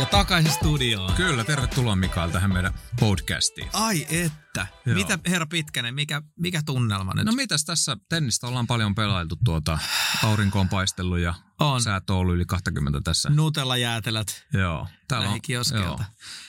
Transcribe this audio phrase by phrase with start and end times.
[0.00, 1.12] Ja takaisin studioon.
[1.12, 3.68] Kyllä, tervetuloa Mikael tähän meidän podcastiin.
[3.72, 4.66] Ai että.
[4.86, 4.94] Joo.
[4.94, 7.24] Mitä, herra Pitkänen, mikä, mikä tunnelma nyt?
[7.24, 9.78] No mitäs tässä tennistä ollaan paljon pelailtu tuota,
[10.24, 11.82] aurinko on paistellut ja On.
[11.82, 13.30] säätö on ollut yli 20 tässä.
[13.30, 14.46] Nutella jäätelät.
[14.52, 14.88] Joo.
[15.08, 15.40] Täällä on,
[15.74, 16.00] joo.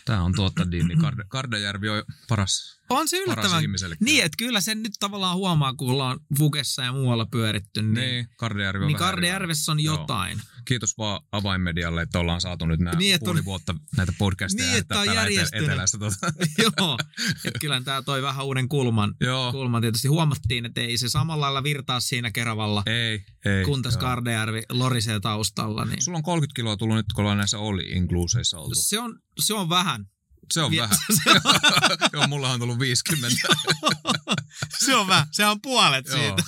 [0.06, 2.81] Tää on tuota, niin, niin Karde, Kardajärvi on paras.
[2.92, 3.64] On se yllättävän.
[4.00, 7.82] Niin, että kyllä sen nyt tavallaan huomaa, kun ollaan Fugessa ja muualla pyöritty.
[7.82, 9.98] Niin, Niin, Kardajärvi on niin Kardejärvessä on Joo.
[10.00, 10.42] jotain.
[10.66, 14.68] Kiitos vaan avainmedialle, että ollaan saatu nyt nämä Niin, että puoli on- vuotta näitä podcasteja
[14.68, 15.08] Niin, että on
[15.54, 15.98] etelässä.
[15.98, 16.16] Tuota.
[16.78, 16.98] Joo.
[17.46, 19.16] Et kyllä tämä toi vähän uuden kulman.
[19.22, 19.52] Joo.
[19.52, 19.82] kulman.
[19.82, 23.66] Tietysti huomattiin, että ei se samalla lailla virtaa siinä Keravalla, Ei, ei.
[23.66, 24.08] kun tässä joo.
[24.10, 25.86] Kardejärvi lorisee taustalla.
[25.86, 28.76] Niin Sulla on 30 kiloa tullut nyt, kun ollaan näissä oli incluseissa oltu.
[28.76, 30.06] se, on, se on vähän.
[30.54, 30.98] Se on Vie- vähän.
[32.14, 33.38] Joo, mulla on tullut 50.
[34.86, 35.28] Se on vähän.
[35.32, 36.44] Se on puolet siitä.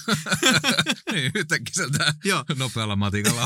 [1.12, 2.14] niin, yhtäkkiä sieltä
[2.56, 3.46] nopealla matikalla.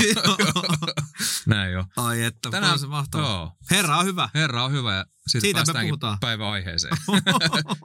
[1.45, 1.85] Näin jo.
[1.97, 3.29] Ai että, Tänään, on se mahtavaa.
[3.29, 3.51] Joo.
[3.71, 4.29] Herra on hyvä.
[4.33, 6.17] Herra on hyvä ja sitten Siitä me puhutaan.
[6.19, 6.97] päivän aiheeseen.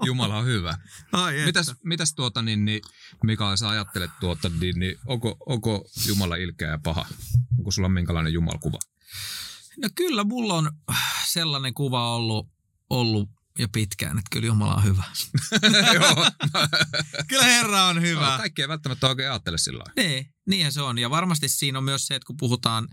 [0.04, 0.78] Jumala on hyvä.
[1.12, 1.46] Ai että.
[1.46, 2.80] Mitäs, mitäs tuota, niin, niin,
[3.24, 7.06] Mikael, sä ajattelet tuota, niin, niin onko, onko Jumala ilkeä ja paha?
[7.58, 8.78] Onko sulla minkälainen Jumalkuva?
[9.82, 10.72] No kyllä mulla on
[11.26, 12.51] sellainen kuva ollut,
[12.92, 15.04] ollut ja pitkään, että kyllä Jumala on hyvä.
[17.28, 18.30] Kyllä Herra on hyvä.
[18.30, 19.84] No, kaikki ei välttämättä oikein ajattele sillä.
[19.96, 20.98] Niin, niinhän se on.
[20.98, 22.88] Ja varmasti siinä on myös se, että kun puhutaan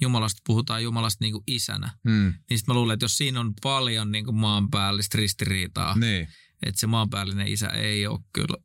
[0.00, 1.90] Jumalasta, puhutaan Jumalasta niin kuin isänä.
[2.08, 2.34] Hmm.
[2.50, 6.28] Niin sitten mä luulen, että jos siinä on paljon niin kuin maanpäällistä ristiriitaa, Niin.
[6.66, 8.56] että se maanpäällinen isä ei ole kyllä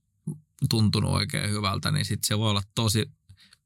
[0.70, 3.06] tuntunut oikein hyvältä, niin sitten se voi olla tosi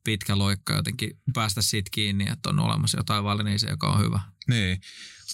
[0.04, 4.20] pitkä loikka jotenkin päästä siitä kiinni, että on olemassa jotain valinnin isä, joka on hyvä.
[4.50, 4.82] Niin.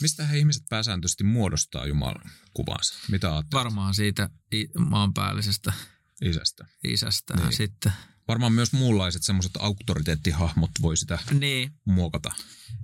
[0.01, 2.95] Mistä he ihmiset pääsääntöisesti muodostaa Jumalan kuvansa?
[3.11, 4.29] Mitä ajattelet Varmaan siitä
[4.77, 5.73] maanpäällisestä
[6.21, 6.67] isästä?
[6.83, 7.43] isästä Niin.
[7.43, 7.57] niin.
[7.57, 7.91] sitten.
[8.27, 12.31] Varmaan myös muunlaiset semmoiset auktoriteettihahmot voi sitä Niin, muokata.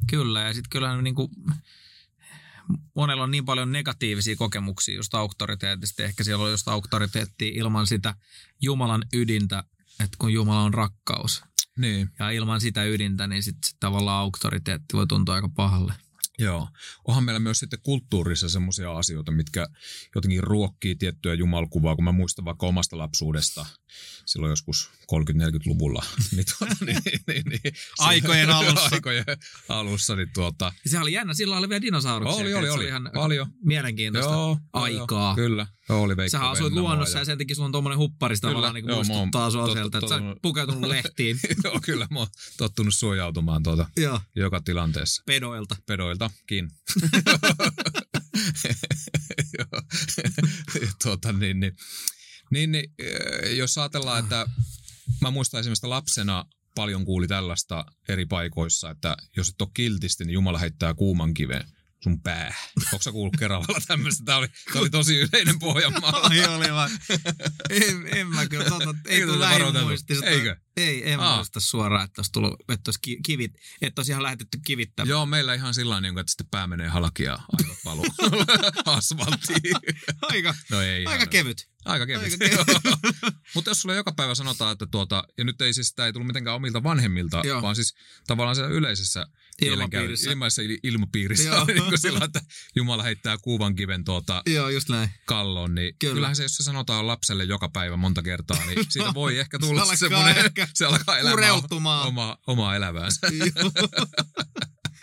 [0.10, 1.32] Kyllä, ja sitten kyllähän niin kuin,
[2.96, 6.04] monella on niin paljon negatiivisia kokemuksia just auktoriteetista.
[6.04, 8.16] Ehkä siellä on just auktoriteettia ilman sitä
[8.62, 9.64] Jumalan ydintä,
[10.00, 11.44] että kun Jumala on rakkaus.
[11.78, 15.94] Niin, Ja ilman sitä ydintä, niin sitten sit tavallaan auktoriteetti voi tuntua aika pahalle.
[16.40, 16.68] Joo.
[17.08, 19.68] Onhan meillä myös sitten kulttuurissa semmoisia asioita, mitkä
[20.16, 23.66] jotenkin ruokkii tiettyä jumalkuvaa, kun mä muistan vaikka omasta lapsuudesta
[24.26, 26.06] silloin joskus 30-40-luvulla.
[26.32, 26.98] Niin, tuota, niin,
[27.28, 28.90] niin, niin, Aikojen alussa.
[28.92, 29.26] Aikojen
[29.70, 32.42] alussa, niin tuota, sehän oli jännä, silloin oli vielä dinosauruksia.
[32.42, 32.88] Oli, oli, Se oli.
[32.88, 33.48] ihan Paljon.
[33.66, 35.30] mielenkiintoista joo, aikaa.
[35.30, 35.68] Joo, kyllä.
[35.90, 37.26] Joo, oli Veikko Sähän asuit luonnossa ja ja...
[37.26, 40.10] sen takia sulla on tuommoinen hupparista Kyllä, tavallaan niin joo, muistuttaa sua tot- sieltä, että
[40.10, 41.40] sä oot pukeutunut lehtiin.
[41.64, 42.28] Joo, kyllä mä oon
[42.58, 44.22] tottunut suojautumaan tuota Joo.
[44.36, 45.24] joka tilanteessa.
[45.26, 45.76] Pedoilta.
[45.88, 46.70] pedoiltakin.
[51.04, 51.76] Tuota, niin, niin,
[52.52, 54.46] niin, niin, eh, jos ajatellaan, että
[55.22, 56.46] mä muistan esimerkiksi lapsena
[56.76, 61.64] paljon kuuli tällaista eri paikoissa, että jos et ole kiltisti, niin Jumala heittää kuuman kiven
[62.04, 62.56] sun pää.
[62.94, 64.24] Onko sä kuullut Keravalla tämmöistä?
[64.26, 66.28] Tämä oli, oli tosi yleinen Pohjanmaalla.
[66.28, 66.92] Ai oli vaan.
[67.70, 69.88] En, en mä kyllä, totta, ei tule tätä lähin varoiteltu?
[69.88, 70.26] muistista.
[70.26, 70.56] Eikö?
[70.78, 71.36] Ei, en Aa.
[71.36, 73.52] muista suoraan, että olisi tullut, että olisi ki- kivit,
[73.82, 75.10] että olisi ihan lähetetty kivittämään.
[75.10, 78.06] Joo, meillä ihan sillä tavalla, että sitten pää menee halki ja aivot valuu
[78.86, 79.76] asfalttiin.
[80.22, 81.06] Aika, No ei.
[81.06, 81.30] aika ihan.
[81.30, 81.70] kevyt.
[81.86, 82.24] Aika kevyt.
[82.24, 82.84] Aika kevyt.
[83.56, 86.28] Mutta jos sulle joka päivä sanotaan, että tuota, ja nyt ei siis, tämä ei tullut
[86.28, 87.62] mitenkään omilta vanhemmilta, Joo.
[87.62, 87.94] vaan siis
[88.28, 89.26] tavallaan siellä yleisessä
[89.62, 90.30] Ilmapiirissä.
[90.32, 91.66] ilmaisessa il- ilmapiirissä, Joo.
[91.66, 92.42] niin kuin sillä, että
[92.76, 95.10] Jumala heittää kuuvan kiven tuota Joo, just näin.
[95.26, 95.98] kalloon, niin Kyllä.
[96.00, 96.14] Kyllä.
[96.14, 99.86] kyllähän se, jos se sanotaan lapselle joka päivä monta kertaa, niin siitä voi ehkä tulla
[99.86, 102.08] Se semmoinen, ehkä se alkaa elämään pureutumaan.
[102.08, 103.20] oma, omaa elämäänsä.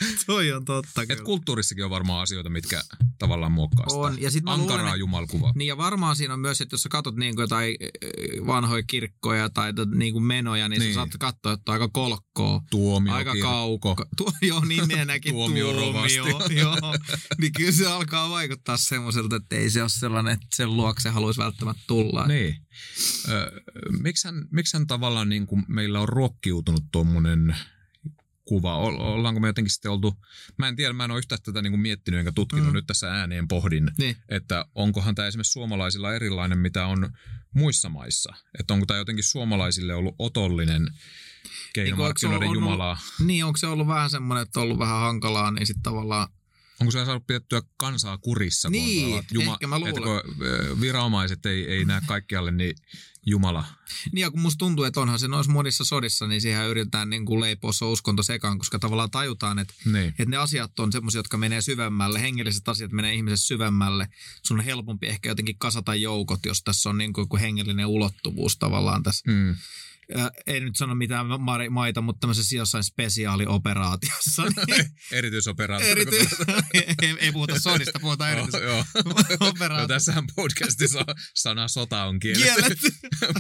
[0.26, 1.22] Toi on totta Et kyllä.
[1.24, 2.82] kulttuurissakin on varmaan asioita, mitkä
[3.18, 4.00] tavallaan muokkaa sitä.
[4.00, 5.52] On, ja sit Ankaraa luulen, jumalkuvaa.
[5.54, 7.76] Niin ja varmaan siinä on myös, että jos sä katsot niin kuin jotain
[8.46, 10.86] vanhoja kirkkoja tai tot- niin kuin menoja, niin, niin.
[10.86, 10.94] Niin.
[10.94, 12.60] sä saat katsoa, että on aika kolkkoa.
[12.70, 14.06] Tuomio, Aika kaukka.
[14.16, 15.86] Tuo, joo, nimenäkin Tuomio tuomio.
[15.86, 16.54] rovasti.
[16.56, 16.76] joo.
[17.38, 21.40] Niin kyllä se alkaa vaikuttaa semmoiselta, että ei se ole sellainen, että sen luokse haluaisi
[21.40, 22.26] välttämättä tulla.
[22.26, 22.56] Niin.
[23.28, 23.52] Ö,
[24.02, 27.56] mikshän, mikshän tavallaan niin kuin meillä on ruokkiutunut tuommoinen
[28.48, 28.76] kuva?
[28.76, 30.14] Ol- Ollaanko me jotenkin sitten oltu,
[30.58, 32.72] mä en tiedä, mä en ole yhtään tätä niin kuin miettinyt enkä tutkinut, Mm.
[32.72, 34.16] nyt tässä ääneen pohdin, Niin.
[34.28, 37.10] että onkohan tämä esimerkiksi suomalaisilla erilainen, mitä on
[37.54, 38.32] muissa maissa.
[38.58, 40.88] Että onko tämä jotenkin suomalaisille ollut otollinen
[41.74, 42.98] keino Niin ollut- Jumalaa.
[43.24, 46.28] Niin, onko se ollut vähän semmoinen, että on ollut vähän hankalaa, niin sitten tavallaan...
[46.80, 48.70] Onko se saanut pidettyä kansaa kurissa?
[48.70, 49.96] Niin, että ehkä mä luulen.
[49.96, 52.76] Että kun viranomaiset ei, ei näe kaikkialle, niin
[53.26, 53.64] Jumala.
[54.12, 57.26] Niin ja kun musta tuntuu, että onhan se noissa monissa sodissa, niin siihen yritetään niin
[57.26, 60.08] kuin leipoa se uskonto sekaan, koska tavallaan tajutaan, että Niin.
[60.08, 64.08] Että ne asiat on semmoisia, jotka menee syvemmälle, hengelliset asiat menee ihmisessä syvemmälle.
[64.42, 69.02] Sun on helpompi ehkä jotenkin kasata joukot, jos tässä on niin kuin hengellinen ulottuvuus tavallaan
[69.02, 69.30] tässä.
[69.32, 69.56] Mm.
[70.46, 74.42] Ei nyt sano mitään ma- maita, mutta tämmöisessä jossain spesiaalioperaatiossa.
[74.66, 75.88] Niin Erityisoperaatio.
[75.94, 76.28] erity-
[77.02, 78.32] ei, ei puhuta sodista, puhutaan
[78.62, 78.84] joo.
[79.78, 82.52] No, tässähän podcastissa sana sota on kielletty.
[82.54, 82.90] Kielletty.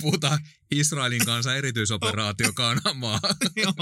[0.00, 0.38] Puhutaan
[0.70, 3.20] Israelin kanssa erityisoperaatio Kanamaa.
[3.56, 3.72] Joo.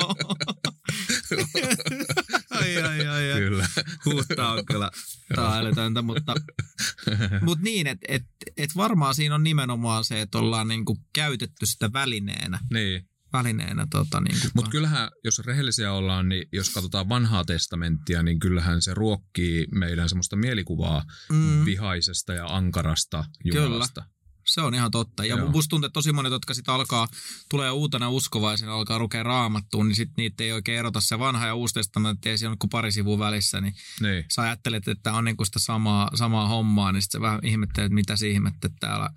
[2.56, 3.41] Ai, ai, ai, ai.
[3.41, 3.69] Kyllä.
[4.05, 4.91] Huuttaa on kyllä
[5.38, 6.35] älytöntä, mutta,
[7.47, 8.23] mutta niin, että et,
[8.56, 12.58] et varmaan siinä on nimenomaan se, että ollaan niinku käytetty sitä välineenä.
[12.70, 13.08] niin.
[13.32, 18.82] välineenä tota, niinku, Mutta kyllähän, jos rehellisiä ollaan, niin jos katsotaan vanhaa testamenttia, niin kyllähän
[18.82, 24.05] se ruokkii meidän semmoista mielikuvaa mm, vihaisesta ja ankarasta Jumalasta.
[24.47, 25.25] Se on ihan totta.
[25.25, 25.51] Ja Joo.
[25.51, 27.09] musta tuntuu, että tosi monet, jotka sitten alkaa,
[27.49, 31.55] tulee uutena uskovaisena, alkaa lukea raamattuun, niin sitten niitä ei oikein erota se vanha ja
[31.55, 34.25] uusi testamentti, ei siinä ole kuin pari sivua välissä, niin Niin.
[34.31, 37.95] sä ajattelet, että on niinku sitä samaa, samaa hommaa, niin sitten sä vähän ihmettelet, että
[37.95, 39.11] mitä ihmettä että täällä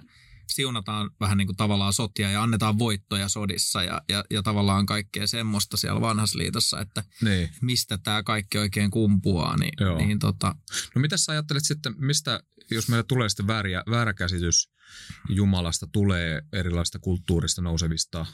[0.49, 5.27] siunataan vähän niin kuin tavallaan sotia ja annetaan voittoja sodissa ja, ja, ja tavallaan kaikkea
[5.27, 7.49] semmoista siellä vanhassa liitossa, että niin.
[7.61, 9.97] mistä tämä kaikki oikein kumpuaa, niin, Joo.
[9.97, 10.55] niin tota,
[10.95, 14.69] No mitä sä ajattelet sitten, mistä, jos meillä tulee sitten vääriä, väärä käsitys
[15.29, 18.25] Jumalasta, tulee erilaista kulttuurista nousevista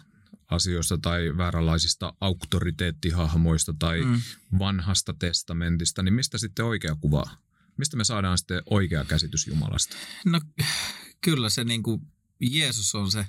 [0.47, 4.07] asioista tai vääränlaisista auktoriteettihahmoista tai mm.
[4.07, 7.23] mm, vanhasta testamentista, niin mistä sitten oikea kuva?
[7.77, 9.95] Mistä me saadaan sitten oikea käsitys Jumalasta?
[10.25, 10.39] no
[11.25, 12.01] kyllä se niin kuin
[12.39, 13.27] Jeesus on se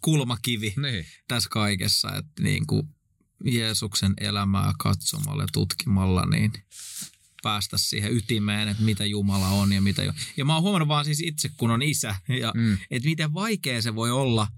[0.00, 2.88] kulmakivi Niin, tässä kaikessa, että niin kuin
[3.44, 6.52] Jeesuksen elämää katsomalla ja tutkimalla, niin
[7.42, 10.12] päästä siihen ytimeen, että mitä Jumala on ja mitä jo.
[10.36, 12.78] Ja mä oon huomannut vaan siis itse, kun on isä, ja mm.
[12.90, 14.48] että miten vaikea se voi olla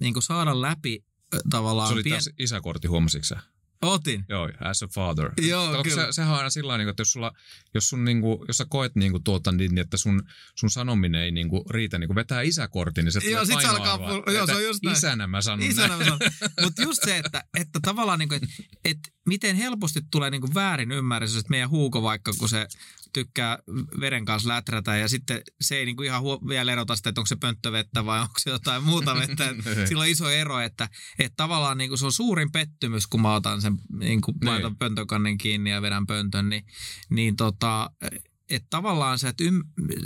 [0.00, 1.04] niin kuin saada läpi
[1.50, 2.12] tavallaan se oli pien...
[2.12, 3.40] taas isäkortti, huomasitko sä?
[3.82, 4.24] Otin.
[4.28, 5.30] Joo, as a father.
[5.40, 6.06] Joo, kun kyllä.
[6.06, 7.32] Se, sehän on aina sillä tavalla, että jos, sulla,
[7.74, 10.22] jos, sun, niinku, jos sä koet niinku tuota, niin, että sun,
[10.54, 13.96] sun sanominen ei niinku riitä, niinku vetää isäkortin, niin se Joo, tulee sit se alkaa
[13.96, 14.96] pu- joo, se on just näin.
[14.96, 16.04] Isänä mä sanon Isänä mä
[16.62, 20.54] Mutta just se, että, että tavallaan niin kuin, että, että miten helposti tulee niin kuin
[20.54, 22.66] väärin ymmärrys, että meidän huuko vaikka, kun se
[23.12, 23.58] tykkää
[24.00, 27.20] veden kanssa läträtä ja sitten se ei niin kuin ihan huo, vielä erota sitä, että
[27.20, 29.48] onko se pönttövettä vai onko se jotain muuta vettä.
[29.48, 29.56] Et
[29.88, 30.88] Sillä on iso ero, että,
[31.18, 34.48] että tavallaan niin kuin se on suurin pettymys, kun mä otan sen, niin kuin Niin.
[34.50, 36.64] laitan pöntökannen kiinni ja vedän pöntön, niin,
[37.10, 37.90] niin tota,
[38.50, 39.60] että tavallaan sä et, ym,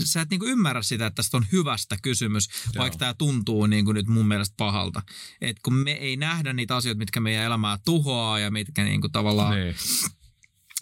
[0.05, 2.83] sä et niinku ymmärrä sitä, että tästä on hyvästä kysymys, Joo.
[2.83, 5.03] vaikka tämä tuntuu niinku nyt mun mielestä pahalta.
[5.41, 9.55] Et kun me ei nähdä niitä asioita, mitkä meidän elämää tuhoaa ja mitkä niinku tavallaan
[9.57, 9.75] Niin.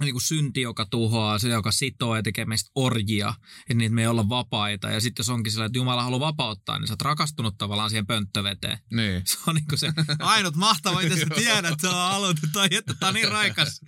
[0.04, 4.06] Niinku synti, joka tuhoaa, se, joka sitoo ja tekee meistä orjia, että niitä me ei
[4.06, 4.90] olla vapaita.
[4.90, 8.06] Ja sitten jos onkin sillä, että Jumala haluaa vapauttaa, niin sä oot rakastunut tavallaan siihen
[8.06, 8.78] pönttöveteen.
[8.92, 9.22] Niin.
[9.26, 13.08] Se on niinku se ainut mahtava, mitä sä tiedät, että sä haluat, tai että tää
[13.08, 13.80] on niin raikas.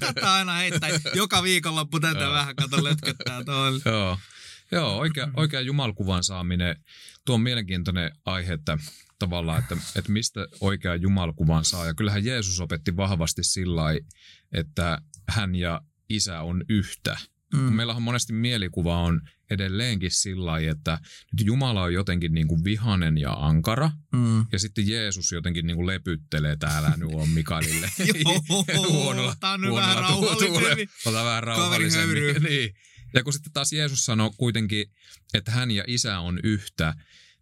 [0.00, 0.90] Tätä aina heittää.
[1.14, 3.80] Joka viikonloppu tätä vähän kato lötköttää tuolla.
[3.84, 4.18] Joo,
[4.72, 6.76] Joo oikea, oikea jumalkuvan saaminen,
[7.24, 8.78] tuo on mielenkiintoinen aihe, että
[9.18, 11.86] tavallaan, että, että mistä oikea jumalkuvan saa.
[11.86, 13.82] Ja kyllähän Jeesus opetti vahvasti sillä
[14.52, 14.98] että
[15.28, 17.18] hän ja isä on yhtä.
[17.54, 17.60] Mm.
[17.60, 19.20] Meillähän monesti mielikuva on
[19.50, 20.98] edelleenkin sillä lailla, että
[21.38, 24.46] nyt Jumala on jotenkin niin kuin vihanen ja ankara, Mm.
[24.52, 27.90] ja sitten Jeesus jotenkin niin kuin lepyttelee täällä nyt on Mikaelille.
[29.16, 32.42] Joo, tää on nyt vähän tuule- Ota vähän rauhallisemmin.
[32.48, 32.74] niin.
[33.14, 34.86] Ja kun sitten taas Jeesus sanoo kuitenkin,
[35.34, 36.94] että hän ja isä on yhtä,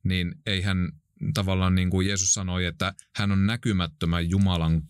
[0.05, 0.77] niin ei hän
[1.35, 4.83] tavallaan niin kuin Jeesus sanoi, että hän on näkymättömän Jumalan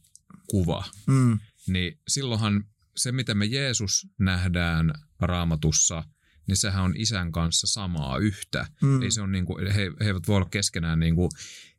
[0.51, 0.85] kuva.
[1.07, 1.39] Mm.
[1.69, 2.65] Niin silloinhan
[2.97, 6.05] se, mitä me Jeesus nähdään raamatussa,
[6.47, 8.67] niin sehän on isän kanssa samaa yhtä.
[8.83, 9.03] Mm.
[9.03, 11.31] Ei se on niin kuin, he, he eivät voi olla keskenään niin kuin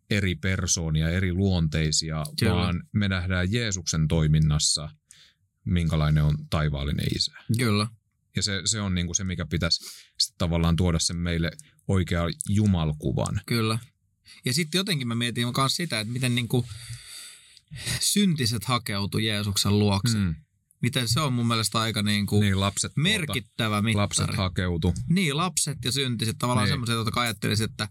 [0.09, 2.55] eri persoonia, eri luonteisia, Kyllä.
[2.55, 4.89] vaan me nähdään Jeesuksen toiminnassa,
[5.65, 7.31] minkälainen on taivaallinen isä.
[7.57, 7.87] Kyllä.
[8.35, 9.85] Ja se, se on niin kuin se, mikä pitäisi
[10.37, 11.51] tavallaan tuoda sen meille
[11.87, 13.41] oikea jumalkuvan.
[13.45, 13.79] Kyllä.
[14.45, 16.65] Ja sitten jotenkin mä mietin myös sitä, että miten niinku
[17.99, 20.17] syntiset hakeutuu Jeesuksen luokse.
[20.17, 20.35] Mm.
[20.81, 23.95] Miten se on mun mielestä aika niinku Niin lapset, merkittävä tuota, mittari.
[24.03, 24.93] lapset hakeutu.
[25.09, 26.35] Niin, lapset ja syntiset.
[26.39, 26.71] Tavallaan Niin.
[26.73, 27.87] semmoiset, jotka ajattelisit, että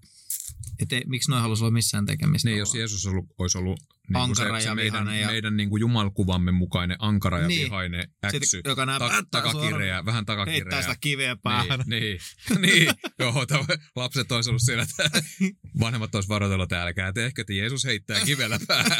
[0.83, 2.49] et ei, miksi noin haluaisi olla missään tekemistä.
[2.49, 5.57] Niin, jos Jeesus ollut, olisi ollut niin Ankara kuin se, ja se meidän, ja- meidän
[5.57, 7.65] niin kuin jumalkuvamme mukainen ankara ja Niin.
[7.65, 8.39] vihainen äksy.
[8.43, 10.55] Sitten, joka näin Ta- takakireä, vähän takakireä.
[10.57, 11.81] heittää sitä kiveä päähän.
[11.87, 12.19] Niin, niin,
[12.63, 12.89] niin.
[13.19, 13.65] Joo, tämä,
[13.97, 15.21] lapset olisi ollut siellä, että
[15.81, 18.99] vanhemmat olisi varoitellut, että älkää tehkö, että Jeesus heittää kivellä päähän.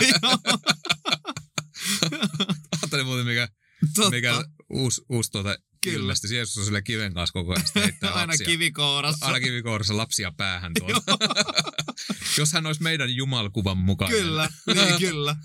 [2.83, 3.49] Ajattelin muuten, mikä,
[3.95, 4.11] Totta.
[4.11, 6.15] mikä uusi, uusi tuota Kyllä.
[6.31, 8.47] Jeesus on sille kiven kanssa koko ajan, Aina lapsia.
[8.47, 9.27] kivikourassa.
[9.27, 11.19] Aina kivikourassa lapsia päähän tuota.
[12.39, 14.19] Jos hän olisi meidän jumalkuvan mukainen.
[14.19, 15.37] Kyllä, niin kyllä.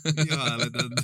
[0.51, 1.03] Älytöntä.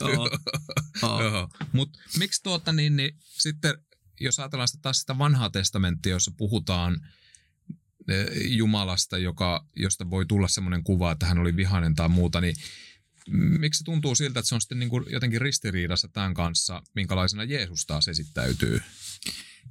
[0.00, 1.48] Joo.
[1.72, 3.74] Mutta miksi tuota niin, niin sitten,
[4.20, 7.00] jos ajatellaan sitä taas sitä vanhaa testamenttia, jossa puhutaan
[8.08, 12.56] eh, Jumalasta, joka, josta voi tulla semmoinen kuva, että hän oli vihainen tai muuta, niin
[13.30, 17.86] miksi tuntuu siltä, että se on sitten niin kuin jotenkin ristiriidassa tämän kanssa, minkälaisena Jeesus
[17.86, 18.80] taas esittäytyy?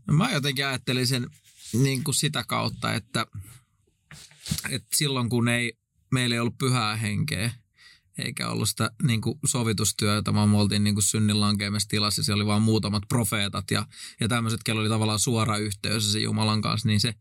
[0.07, 1.27] No mä jotenkin ajattelin sen
[1.73, 3.27] niin kuin sitä kautta, että,
[4.69, 5.73] että silloin kun ei,
[6.11, 7.51] meillä ei ollut pyhää henkeä,
[8.17, 11.37] eikä ollut sitä niin kuin sovitustyötä, vaan me oltiin niin kuin synnin
[11.87, 12.23] tilassa.
[12.23, 13.87] Siellä oli vain muutamat profeetat ja,
[14.19, 17.13] ja tämmöiset, kello oli tavallaan suora yhteys se Jumalan kanssa, niin se,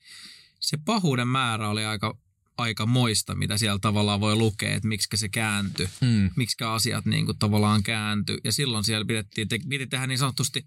[0.61, 2.19] se pahuuden määrä oli aika,
[2.62, 6.31] aika moista, mitä siellä tavallaan voi lukea, että miksi se kääntyi, mm.
[6.37, 8.38] miksi asiat niin kuin tavallaan kääntyi.
[8.45, 10.66] Ja silloin siellä pidettiin, te, piti tehdä niin sanotusti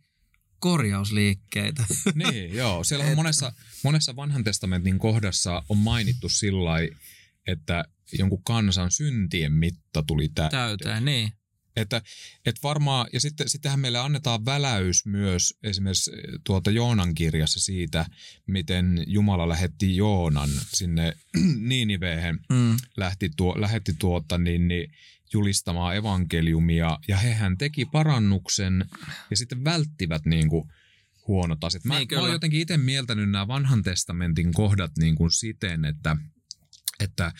[0.59, 1.85] korjausliikkeitä.
[2.15, 2.83] Niin, joo.
[2.83, 6.71] Siellä on monessa, monessa vanhan testamentin kohdassa on mainittu sillä
[7.47, 10.61] että jonkun kansan syntien mitta tuli täyteen.
[10.61, 11.31] Täyteen, niin.
[11.75, 12.01] Että,
[12.45, 16.11] että varmaan, ja sitten, sittenhän meille annetaan väläys myös esimerkiksi
[16.43, 18.05] tuolta Joonan kirjassa siitä,
[18.47, 21.13] miten Jumala lähetti Joonan sinne
[21.69, 22.77] Niiniveen, mm.
[22.97, 24.91] lähti tuo, lähetti tuota niin, niin,
[25.33, 28.85] julistamaan evankeliumia, ja hehän teki parannuksen,
[29.29, 30.69] ja sitten välttivät niin kuin,
[31.27, 31.83] huonot asiat.
[31.83, 36.17] Mä, niin, mä oon jotenkin itse mieltänyt nämä vanhan testamentin kohdat niin kuin siten, että,
[36.99, 37.33] että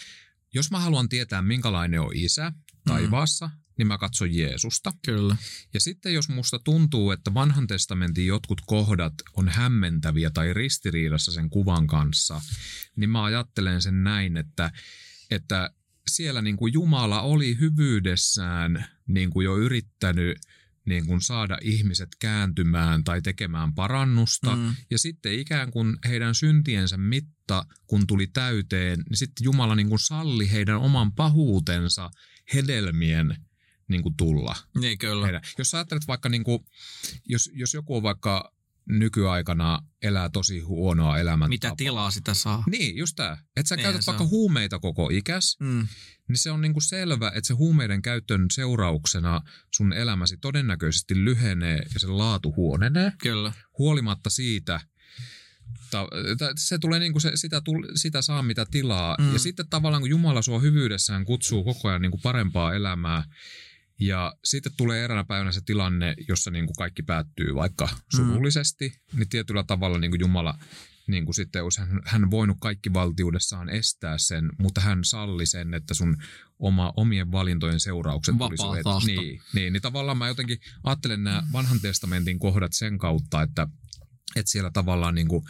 [0.54, 2.52] jos mä haluan tietää, minkälainen on isä
[2.88, 3.65] taivaassa, mm.
[3.78, 4.92] Niin mä katson Jeesusta.
[5.06, 5.38] Kyllä.
[5.74, 11.50] Ja sitten jos musta tuntuu, että vanhan testamentin jotkut kohdat on hämmentäviä tai ristiriidassa sen
[11.50, 12.42] kuvan kanssa,
[12.96, 14.72] niin mä ajattelen sen näin, että,
[15.32, 15.70] että
[16.08, 20.38] siellä niin kuin Jumala oli hyvyydessään niin kuin jo yrittänyt–
[20.86, 24.56] niin kuin saada ihmiset kääntymään tai tekemään parannusta.
[24.56, 24.76] Mm.
[24.92, 30.00] Ja sitten ikään kuin heidän syntiensä mitta, kun tuli täyteen, niin sitten Jumala niin kuin
[30.00, 32.10] salli heidän oman pahuutensa
[32.54, 33.38] hedelmien
[33.88, 34.56] niin kuin tulla.
[34.80, 35.26] Niin kyllä.
[35.26, 35.42] Heidän.
[35.58, 36.60] Jos ajattelet vaikka, niin kuin,
[37.26, 38.56] jos, jos joku on vaikka
[38.90, 41.50] nykyaikana elää tosi huonoa elämäntapaa.
[41.50, 42.64] Mitä tilaa sitä saa.
[42.68, 43.38] Niin, just tämä.
[43.56, 44.30] Että sä niin käytät vaikka on.
[44.30, 45.88] huumeita koko ikäs, mm.
[46.28, 49.42] niin se on niinku selvä, että se huumeiden käytön seurauksena
[49.76, 53.12] sun elämäsi todennäköisesti lyhenee ja se laatu huonenee.
[53.22, 53.54] Kyllä.
[53.78, 54.80] Huolimatta siitä,
[56.56, 57.62] se tulee niin kuin se, sitä,
[57.96, 59.16] sitä saa mitä tilaa.
[59.20, 59.34] Mm.
[59.34, 63.24] Ja sitten tavallaan kun Jumala sua hyvyydessään kutsuu koko ajan niin kuin parempaa elämää,
[64.00, 69.20] ja sitten tulee eräänä päivänä se tilanne, jossa niin kuin kaikki päättyy vaikka surullisesti, mm.
[69.20, 70.58] niin tietyllä tavalla niin kuin Jumala
[71.08, 75.74] niin kuin sitten olisi hän, hän voinut kaikki valtiudessaan estää sen, mutta hän salli sen,
[75.74, 76.18] että sun
[76.60, 79.04] oma, omien valintojen seuraukset tulisivat.
[79.06, 83.68] Niin, niin, niin tavallaan mä jotenkin ajattelen nämä vanhan testamentin kohdat sen kautta, että,
[84.36, 85.46] että siellä tavallaan niin kuin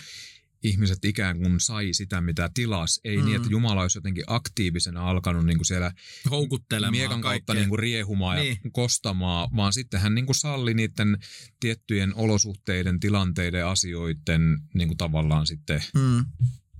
[0.66, 3.00] ihmiset ikään kuin sai sitä, mitä tilas.
[3.04, 3.26] Ei mm.
[3.26, 3.48] niin, että.
[3.52, 5.92] Jumala olisi jotenkin aktiivisena alkanut niin kuin siellä
[6.30, 8.58] houkuttelemaan miekan kautta niin kuin riehumaan niin.
[8.64, 11.18] ja kostamaan, vaan sitten hän niin kuin salli niiden
[11.60, 16.26] tiettyjen olosuhteiden, tilanteiden ja asioiden niin kuin tavallaan sitten mm.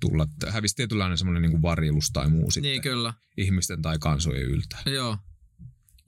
[0.00, 0.28] tulla.
[0.48, 3.14] Hävisi tietynlainen semmoinen niin kuin varjelus tai muu sitten niin, kyllä.
[3.36, 4.76] ihmisten tai kansojen yltä.
[4.86, 5.18] Joo.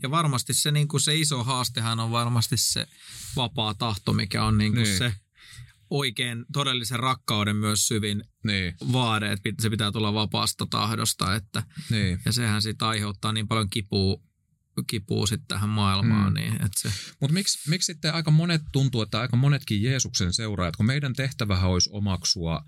[0.03, 2.87] Ja varmasti se, niin kuin se iso haastehan on varmasti se
[3.37, 4.99] vapaa tahto, mikä on niin kuin niin.
[4.99, 5.13] se–
[5.91, 8.75] oikein todellisen rakkauden myös syvin niin.
[8.93, 11.35] vaade, että se pitää tulla vapaasta tahdosta.
[11.35, 12.21] Että, niin.
[12.25, 14.17] Ja sehän sitten aiheuttaa niin paljon kipua,
[14.87, 16.33] kipua sitten tähän maailmaan.
[16.33, 16.35] Mm.
[16.35, 16.93] Niin, että se...
[17.21, 21.71] Mutta miksi, miksi sitten aika monet tuntuu, että aika monetkin Jeesuksen seuraajat, kun meidän tehtävähän
[21.71, 22.65] olisi omaksua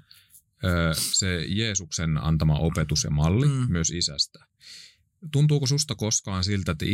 [0.64, 3.66] ö, se Jeesuksen antama opetus ja malli mm.
[3.68, 4.46] myös isästä.
[5.32, 6.84] Tuntuuko susta koskaan siltä, että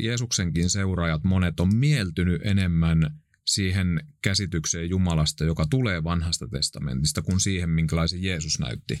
[0.00, 3.10] Jeesuksenkin seuraajat monet on mieltynyt enemmän–
[3.44, 9.00] siihen käsitykseen Jumalasta, joka tulee vanhasta testamentista, kuin siihen, minkälaisen Jeesus näytti?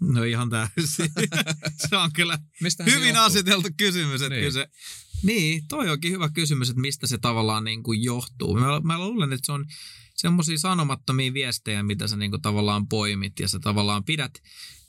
[0.00, 1.10] No ihan täysin.
[1.88, 4.22] se on kyllä Mistähän hyvin aseteltu kysymys.
[4.22, 4.52] Että niin.
[4.52, 4.68] se,
[5.22, 8.54] niin, toi onkin hyvä kysymys, että mistä se tavallaan niin kuin johtuu.
[8.54, 9.66] Mä, mä luulen, että se on
[10.14, 14.32] semmoisia sanomattomia viestejä, mitä sä niin kuin tavallaan poimit ja sä tavallaan pidät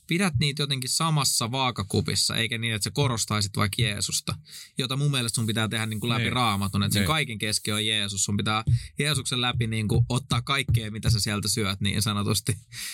[0.10, 4.36] pidät niitä jotenkin samassa vaakakupissa, eikä niin, että sä korostaisit vaikka Jeesusta,
[4.78, 6.24] jota mun mielestä sun pitää tehdä niin kuin läpi ne.
[6.24, 6.34] Niin.
[6.34, 7.04] raamatun, että sen ne.
[7.04, 7.08] Niin.
[7.08, 8.24] kaiken keski on Jeesus.
[8.24, 8.64] Sun pitää
[9.00, 12.52] Jeesuksen läpi niin kuin ottaa kaikkea, mitä sä sieltä syöt niin sanotusti.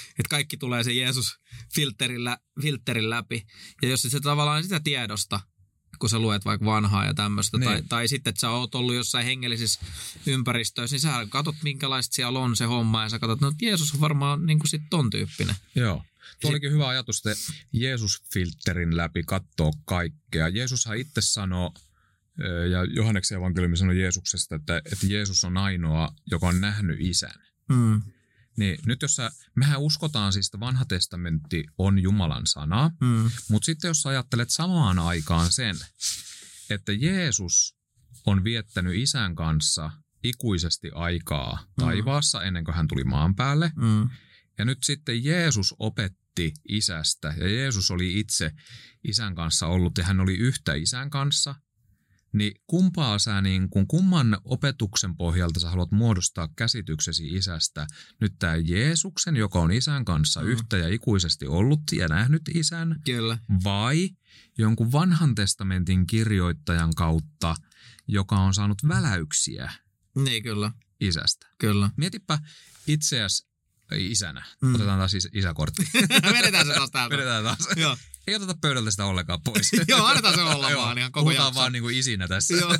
[0.09, 3.45] Että kaikki tulee se Jeesus-filterin lä- filterin läpi.
[3.81, 5.39] Ja jos se tavallaan sitä tiedosta,
[5.99, 7.69] kun sä luet vaikka vanhaa ja tämmöistä, niin.
[7.69, 9.79] tai, tai sitten, että sä oot ollut jossain hengellisissä
[10.25, 13.99] ympäristöissä, niin sä katsot, minkälaista siellä on se homma, ja sä katsot, no Jeesus on
[13.99, 15.55] varmaan niin kuin sit ton tyyppinen.
[15.75, 16.03] Joo.
[16.41, 20.49] Tuo olikin hyvä ajatus, että Jeesus-filterin läpi katsoo kaikkea.
[20.49, 21.73] Jeesushan itse sanoo,
[22.71, 27.45] ja Johanneksen evankeliumi sanoi Jeesuksesta, että, että Jeesus on ainoa, joka on nähnyt isän.
[27.69, 28.01] Mm.
[28.57, 33.31] Niin nyt jos sä, mehän uskotaan siis, että vanha testamentti on Jumalan sana, mm.
[33.49, 35.75] mutta sitten jos ajattelet samaan aikaan sen,
[36.69, 37.75] että Jeesus
[38.25, 39.91] on viettänyt isän kanssa
[40.23, 41.85] ikuisesti aikaa mm.
[41.85, 44.09] taivaassa ennen kuin hän tuli maan päälle, mm.
[44.57, 48.51] Ja nyt sitten Jeesus opetti isästä ja Jeesus oli itse
[49.03, 51.55] isän kanssa ollut ja hän oli yhtä isän kanssa,
[52.33, 57.87] niin kumpaa sä niin kun, kumman opetuksen pohjalta sä haluat muodostaa käsityksesi isästä?
[58.21, 60.47] Nyt tämä Jeesuksen, joka on isän kanssa Mm.
[60.47, 63.37] yhtä ja ikuisesti ollut ja nähnyt isän, Kyllä.
[63.63, 64.09] vai
[64.57, 67.55] jonkun vanhan testamentin kirjoittajan kautta,
[68.07, 69.71] joka on saanut väläyksiä
[70.15, 70.71] Niin, kyllä.
[70.99, 71.47] isästä?
[71.57, 71.89] Kyllä.
[71.97, 72.39] Mietipä
[72.87, 73.47] itseäsi
[73.97, 74.45] isänä.
[74.61, 74.75] Mm.
[74.75, 75.87] Otetaan taas is- isäkortti.
[76.37, 77.17] Vedetään se taas täältä.
[77.17, 77.57] Vedetään taas.
[77.75, 77.97] Joo.
[78.27, 79.71] Ei oteta pöydältä sitä ollenkaan pois.
[79.87, 81.59] Joo, annetaan se olla Joo, vaan ihan koko Puhutaan jakso.
[81.59, 82.53] vaan niinku isinä tässä.
[82.55, 82.73] Joo.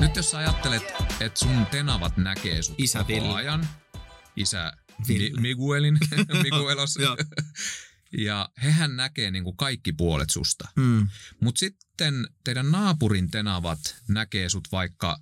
[0.00, 0.82] Nyt jos sä ajattelet,
[1.20, 3.28] että sun tenavat näkee sut Isä koko Villi.
[3.34, 3.68] ajan,
[4.36, 4.72] isä
[5.08, 5.30] Ville.
[5.30, 5.98] Mi- Miguelin,
[6.42, 7.16] Miguelos, Joo.
[8.18, 10.68] ja hehän näkee niinku kaikki puolet susta.
[10.76, 11.08] Mm.
[11.40, 15.18] Mutta sitten teidän naapurin tenavat näkee sut vaikka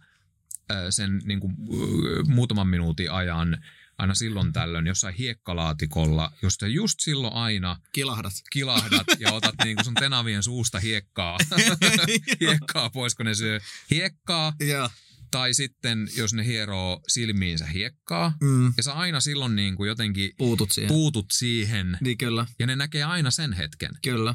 [0.90, 3.58] sen niinku, äh, muutaman minuutin ajan
[3.98, 8.32] aina silloin tällöin jossain hiekkalaatikolla, josta just silloin aina Kilahdat.
[8.52, 11.38] kilahdat ja otat niinku sun tenavien suusta hiekkaa,
[12.40, 13.60] hiekkaa pois, kun ne syö
[13.90, 14.52] hiekkaa.
[14.60, 14.90] Joo.
[15.30, 18.32] Tai sitten, jos ne hieroo silmiinsä hiekkaa.
[18.40, 18.72] Mm.
[18.76, 20.88] Ja sä aina silloin niinku jotenkin Puutut siihen.
[20.88, 23.90] puutut siihen Niin kyllä, ja ne näkee aina sen hetken.
[24.02, 24.34] kyllä.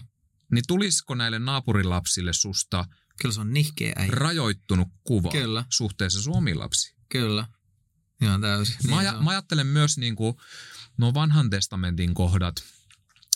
[0.51, 2.85] Niin tulisiko näille naapurilapsille susta
[3.21, 4.11] Kyllä se on nihkeä äijä.
[4.11, 5.65] rajoittunut kuva Kyllä.
[5.69, 6.95] suhteessa suomiin lapsiin?
[7.09, 7.47] Kyllä.
[8.21, 8.75] Ihan täysin.
[8.75, 9.23] Mä, Niin aja, se on.
[9.23, 10.35] mä ajattelen myös niin kuin,
[10.97, 12.55] nuo vanhan testamentin kohdat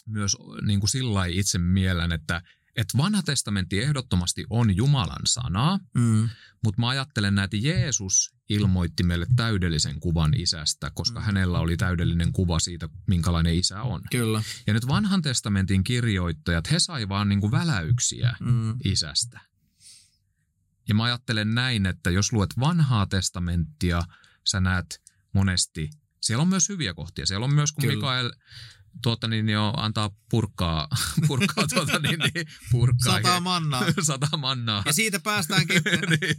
[0.05, 2.41] myös niin kuin sillä lailla itse mielen, että,
[2.75, 6.29] että vanha testamentti ehdottomasti on Jumalan sanaa, Mm.
[6.63, 11.25] mutta mä ajattelen, että Jeesus ilmoitti meille täydellisen kuvan isästä, koska Mm.
[11.25, 14.01] hänellä oli täydellinen kuva siitä, minkälainen isä on.
[14.11, 14.43] Kyllä.
[14.67, 18.75] Ja nyt vanhan testamentin kirjoittajat, he sai vaan niin kuin väläyksiä Mm.
[18.85, 19.39] isästä.
[20.87, 24.01] Ja mä ajattelen näin, että jos luet vanhaa testamenttia,
[24.43, 25.01] sä näet
[25.33, 25.89] monesti,
[26.21, 27.25] siellä on myös hyviä kohtia.
[27.25, 27.95] Siellä on myös, kun Kyllä.
[27.95, 28.31] Mikael
[29.01, 30.87] tuota, niin, jo antaa purkkaa,
[31.27, 33.85] purkkaa, tuota, niin, niin, purkkaa Sata mannaa.
[34.01, 34.83] sata mannaa.
[34.85, 35.81] Ja siitä päästäänkin.
[36.21, 36.35] niin,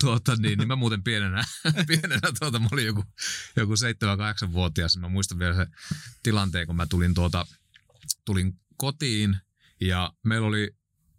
[0.00, 1.44] tuota, niin, niin mä muuten pienenä,
[1.86, 3.04] pienenä tuota, mä olin joku,
[3.56, 4.96] joku 7-8-vuotias.
[4.96, 5.66] Mä muistan vielä se
[6.22, 7.46] tilanteen, kun mä tulin, tuota,
[8.24, 9.36] tulin kotiin
[9.80, 10.76] ja meillä oli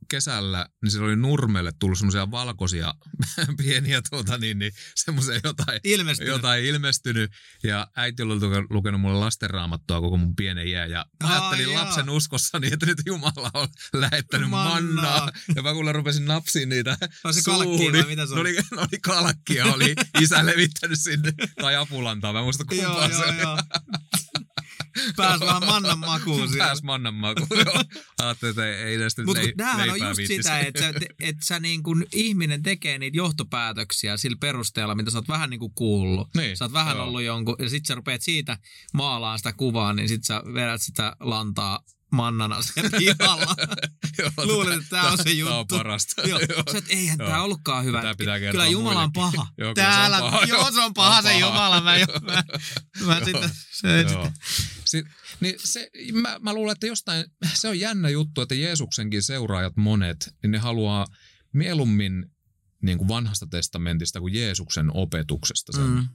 [0.09, 2.93] kesällä, niin siellä oli nurmelle tullut semmoisia valkoisia
[3.63, 6.31] pieniä tuota, niin, niin, semmoisia jotain, Ilmestynyt.
[6.33, 7.31] jotain ilmestynyt.
[7.63, 10.89] Ja äiti oli luke- lukenut mulle lastenraamattua koko mun pienen iän.
[10.91, 11.83] Ja mä ajattelin jaa.
[11.83, 14.73] lapsen uskossani, että nyt Jumala on lähettänyt Mannaa.
[14.73, 15.31] mannaa.
[15.55, 18.49] Ja mä kuule rupesin napsiin niitä Oli se kalkkia niin mitä se ne oli?
[18.49, 18.57] oli?
[18.71, 21.33] Ne oli kalkkia, oli isä levittänyt sinne.
[21.61, 23.41] Tai apulantaa, mä en muista Joo, kumpaa se joo, oli.
[23.41, 23.57] joo.
[25.15, 26.65] Pääs vähän mannan makuun siellä.
[26.65, 27.83] Pääs mannan makuun, joo.
[28.19, 30.43] Ajattelin, että ei, ei tästä Mutta tämähän on just viittisi.
[30.43, 35.17] sitä, että sä, et sä niin kun ihminen tekee niitä johtopäätöksiä sillä perusteella, mitä sä
[35.17, 36.27] oot vähän niin kuin kuullut.
[36.37, 37.05] Niin, Sä oot vähän joo.
[37.05, 38.57] ollut jonkun, ja sit sä rupeat siitä
[38.93, 41.79] maalaan sitä kuvaa, niin sit sä vedät sitä lantaa
[42.11, 43.55] mannana sen pihalla.
[44.45, 45.77] Luulen, että tää on se Tää on juttu.
[45.77, 46.21] parasta.
[46.29, 46.39] Joo,
[46.71, 48.01] sä, et, eihän tää ollutkaan hyvä.
[48.01, 49.47] Tää pitää kertoa kyllä Jumala on paha.
[49.57, 50.43] Joo, kyllä se on Täällä, paha.
[50.45, 51.37] joo, se on paha On se.
[51.37, 51.81] Jumala.
[51.81, 52.43] Mä, mä,
[53.05, 53.49] mä sitten,
[53.81, 54.31] se, Joo.
[54.87, 55.05] Sit,
[55.39, 57.25] niin se, mä, mä luulen, että jostain,
[57.61, 61.07] se on jännä juttu, että Jeesuksenkin seuraajat monet, niin ne haluaa
[61.53, 62.31] mieluummin
[62.81, 65.89] niin kuin vanhasta testamentista kuin Jeesuksen opetuksesta sen.
[65.89, 66.07] Mm.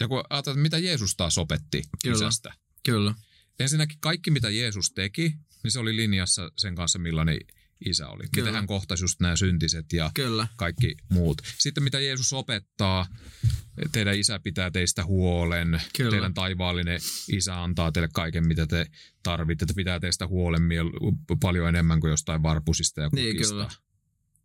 [0.00, 2.16] Ja kun ajatellaan, mitä Jeesus taas opetti Kyllä.
[2.16, 2.54] isästä.
[2.82, 3.14] kyllä.
[3.58, 7.38] Ensinnäkin kaikki, mitä Jeesus teki, niin se oli linjassa sen kanssa, millainen
[7.86, 8.22] isä oli.
[8.32, 8.44] Kyllä.
[8.46, 10.48] Miten hän kohtasi just nämä syntiset ja Kyllä.
[10.56, 11.42] kaikki muut.
[11.58, 13.06] Sitten mitä Jeesus opettaa,
[13.92, 16.10] teidän isä pitää teistä huolen, Kyllä.
[16.10, 18.86] teidän taivaallinen isä antaa teille kaiken, mitä te
[19.22, 23.54] tarvitte, että pitää teistä huolen miel- paljon enemmän kuin jostain varpusista ja Niin, kukista.
[23.54, 23.70] kyllä.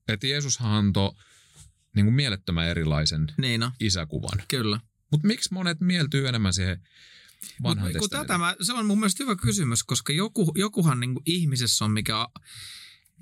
[0.08, 1.12] Että Jeesus antoi
[1.96, 4.44] niin kuin mielettömän erilaisen Niin no, isäkuvan.
[4.48, 4.80] kyllä.
[5.12, 6.88] Mutta miksi monet mieltyy enemmän siihen
[7.64, 11.16] vanhan Mut, kun tätä mä, se on mun mielestä hyvä kysymys, koska joku, jokuhan niin
[11.26, 12.28] ihmisessä on, mikä,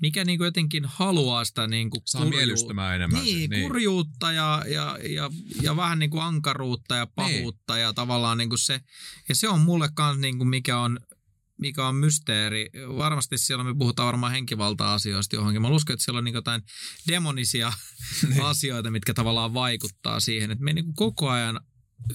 [0.00, 3.24] mikä niin jotenkin haluaa sitä niin kuin Saa miellystämään enemmän.
[3.24, 5.30] Niin, niin, kurjuutta ja, ja, ja,
[5.62, 7.82] ja vähän niin kuin ankaruutta ja pahuutta niin.
[7.82, 8.80] ja tavallaan niin kuin se,
[9.28, 11.00] ja se on mulle kans niin kuin mikä on,
[11.60, 12.70] mikä on mysteeri.
[12.96, 15.62] Varmasti siellä me puhutaan varmaan henkivalta-asioista johonkin.
[15.62, 16.62] Mä uskon, että siellä on niin jotain
[17.08, 17.72] demonisia
[18.28, 18.42] Niin.
[18.42, 21.60] asioita, mitkä tavallaan vaikuttaa siihen, että me niin kuin koko ajan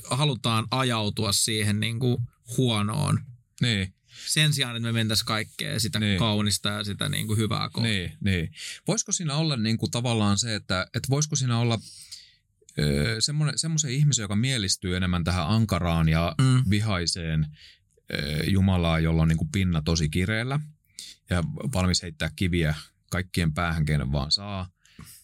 [0.09, 2.17] halutaan ajautua siihen niin kuin
[2.57, 3.19] huonoon.
[3.61, 3.93] Niin,
[4.27, 6.19] Sen sijaan, että me mentäisiin kaikkea sitä Niin.
[6.19, 7.91] kaunista ja sitä niin kuin hyvää kohtaa.
[7.91, 8.51] niin, niin.
[8.87, 11.79] Voisiko siinä olla niin kuin tavallaan se, että, että voisiko siinä olla
[12.79, 16.63] öö, semmoinen, semmoisen ihmisen, joka mielistyy enemmän tähän ankaraan ja Mm.
[16.69, 17.47] vihaiseen
[18.13, 20.59] öö, Jumalaa, jolla on niin kuin pinna tosi kireellä
[21.29, 21.43] ja
[21.73, 22.75] valmis heittää kiviä
[23.11, 24.69] kaikkien päähän, kenen vaan saa.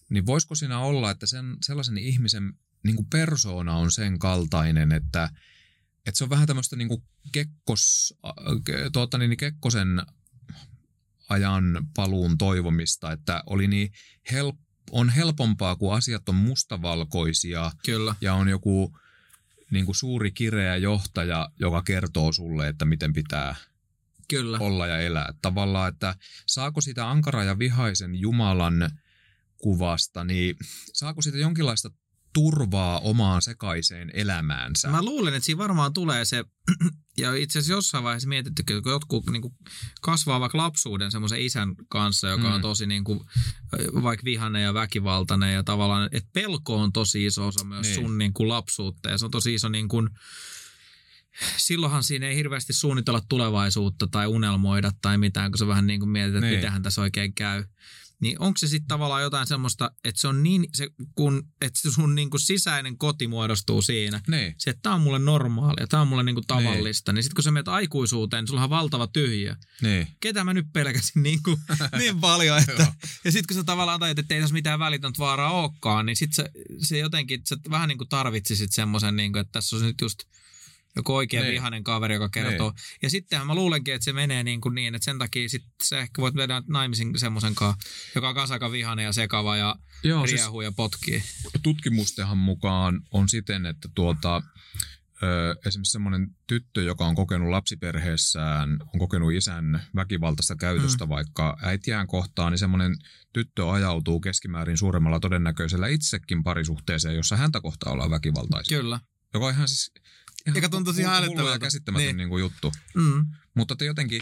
[0.10, 5.30] Niin voisiko siinä olla, että sen, sellaisen ihmisen niin kuin persoona on sen kaltainen, että,
[6.08, 8.14] että se on vähän tämmöistä niinku kekkos,
[8.70, 10.02] ke- tuota, niin Kekkosen
[11.30, 13.92] ajan paluun toivomista, että oli niin
[14.32, 14.56] help,
[14.92, 18.16] on helpompaa, kun asiat on mustavalkoisia Kyllä.
[18.22, 18.98] ja on joku
[19.72, 23.56] niin kuin suuri kireä johtaja, joka kertoo sulle, että miten pitää
[24.28, 24.58] Kyllä.
[24.60, 25.34] olla ja elää.
[25.42, 26.16] Tavallaan, että
[26.46, 28.90] saako sitä ankara ja vihaisen Jumalan
[29.58, 30.56] kuvasta, niin
[30.94, 31.90] saako sitä jonkinlaista
[32.38, 34.88] turvaa omaan sekaiseen elämäänsä?
[34.88, 36.44] Mä luulen, että siinä varmaan tulee se,
[37.18, 39.54] ja itse asiassa jossain vaiheessa mietitty, kun jotkut niin kuin
[40.02, 42.54] kasvaa vaikka lapsuuden semmoisen isän kanssa, joka mm.
[42.54, 43.20] on tosi niin kuin,
[44.04, 47.96] vaikka vihainen ja väkivaltainen ja tavallaan, että pelko on tosi iso osa myös Niin.
[47.96, 50.10] sun niin kuin lapsuutta ja se on tosi iso niin kuin,
[51.58, 56.10] silloinhan siinä ei hirveästi suunnitella tulevaisuutta tai unelmoida tai mitään, kun sä vähän niin kuin
[56.10, 56.58] mietit, että Niin.
[56.60, 57.64] mitähän tässä oikein käy.
[58.22, 61.92] Niin onko se sitten tavallaan jotain semmoista, että se on niin, se, kun, että se
[61.92, 66.02] sun niin kuin sisäinen koti muodostuu siinä, Niin, se, että tämä on mulle normaalia, tämä
[66.02, 69.08] on mulle niinku tavallista, niin, niin sitten kun sä menet aikuisuuteen, niin sulla on valtava
[69.08, 69.56] tyhjä.
[69.82, 70.08] niin.
[70.20, 71.58] Ketä mä nyt pelkäsin niin, kuin,
[71.98, 72.94] niin paljon, että...
[73.26, 76.36] Ja sitten kun sä tavallaan tajut, että ei tässä mitään välitöntä vaaraa olekaan, niin sitten
[76.36, 76.52] se,
[76.88, 80.20] se jotenkin, sä vähän niin kuin tarvitsisit semmoisen, niin kuin, että tässä on nyt just
[80.98, 81.54] joku oikein Niin.
[81.54, 82.74] vihainen kaveri, joka kertoo.
[83.02, 86.00] Ja sittenhän mä luulenkin, että se menee niin, kuin niin että sen takia sit sä
[86.00, 90.28] ehkä voit mennä naimisiin semmoisen kanssa, joka on kanssa aika vihainen ja sekava ja Joo,
[90.28, 91.24] siis riehuu ja potkii.
[91.64, 94.42] tutkimustenhan mukaan on siten, että tuota,
[95.24, 101.10] ö, esimerkiksi semmoinen tyttö, joka on kokenut lapsiperheessään, on kokenut isän väkivaltaista käytöstä mm.
[101.10, 102.96] vaikka äitiään kohtaan, niin semmoinen
[103.34, 108.78] tyttö ajautuu keskimäärin suuremmalla todennäköisellä itsekin parisuhteeseen, jossa häntä kohtaan ollaan väkivaltaisia.
[108.78, 109.00] Kyllä.
[109.34, 109.92] Joka on ihan siis
[110.56, 111.60] Joka tuntuu ihan älyttömältä.
[111.60, 112.18] käsittämätön Niin.
[112.18, 112.30] niin.
[112.30, 112.72] Niin juttu.
[112.96, 113.26] Mm.
[113.54, 114.22] Mutta te jotenkin,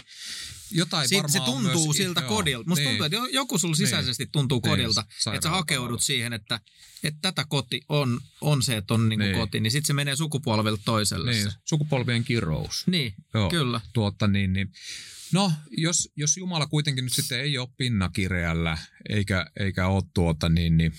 [0.70, 2.68] jotain Sitten varmaan se tuntuu myös, siltä joo, kodilta.
[2.68, 2.88] Musta niin.
[2.90, 6.60] tuntuu, että jo- joku sulla sisäisesti tuntuu Niin, kodilta, että sä hakeudut siihen, että,
[7.04, 9.36] että tätä koti on, on se, että on niinku Niin.
[9.36, 11.30] koti, niin sitten se menee sukupolvelta toiselle.
[11.30, 12.86] Niin, sukupolvien kirous.
[12.86, 13.50] niin Joo.
[13.50, 13.80] kyllä.
[13.92, 14.72] tuota niin, niin
[15.32, 20.76] No, jos, jos Jumala kuitenkin nyt sitten ei ole pinnakireällä, eikä, eikä ole tuota niin,
[20.76, 20.92] niin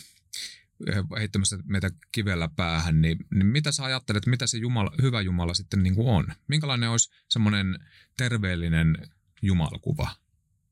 [1.20, 5.84] heittämässä meitä kivellä päähän, niin, niin mitä sä ajattelet, mitä se Jumala, hyvä Jumala sitten
[5.84, 6.28] niin kuin on?
[6.48, 7.80] Minkälainen olisi semmoinen
[8.18, 8.98] terveellinen
[9.42, 10.10] Jumalkuva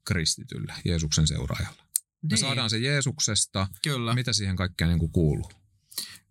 [0.05, 1.83] kristityllä, Jeesuksen seuraajalla?
[2.21, 4.13] Me Niin, saadaan se Jeesuksesta, Kyllä.
[4.13, 5.51] mitä siihen kaikkeen niin kuin kuuluu?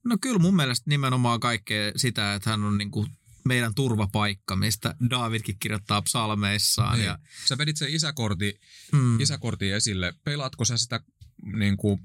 [0.04, 3.06] No kyllä mun mielestä nimenomaan kaikkea sitä, että hän on niinku
[3.44, 6.98] meidän turvapaikka, mistä Davidkin kirjoittaa psalmeissaan.
[6.98, 7.06] Niin.
[7.06, 8.60] Ja, Sä vedit sen isäkorti,
[8.92, 10.14] mm, isäkortin esille.
[10.24, 11.00] Peilaatko sä sitä
[11.56, 12.00] niin kuin,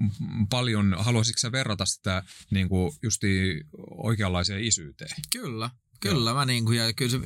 [0.50, 5.16] paljon, haluaisitko sä verrata sitä niin kuin, justi oikeanlaiseen isyyteen?
[5.32, 6.34] Kyllä, kyllä.
[6.34, 7.20] Mä niinku, ja kyllä se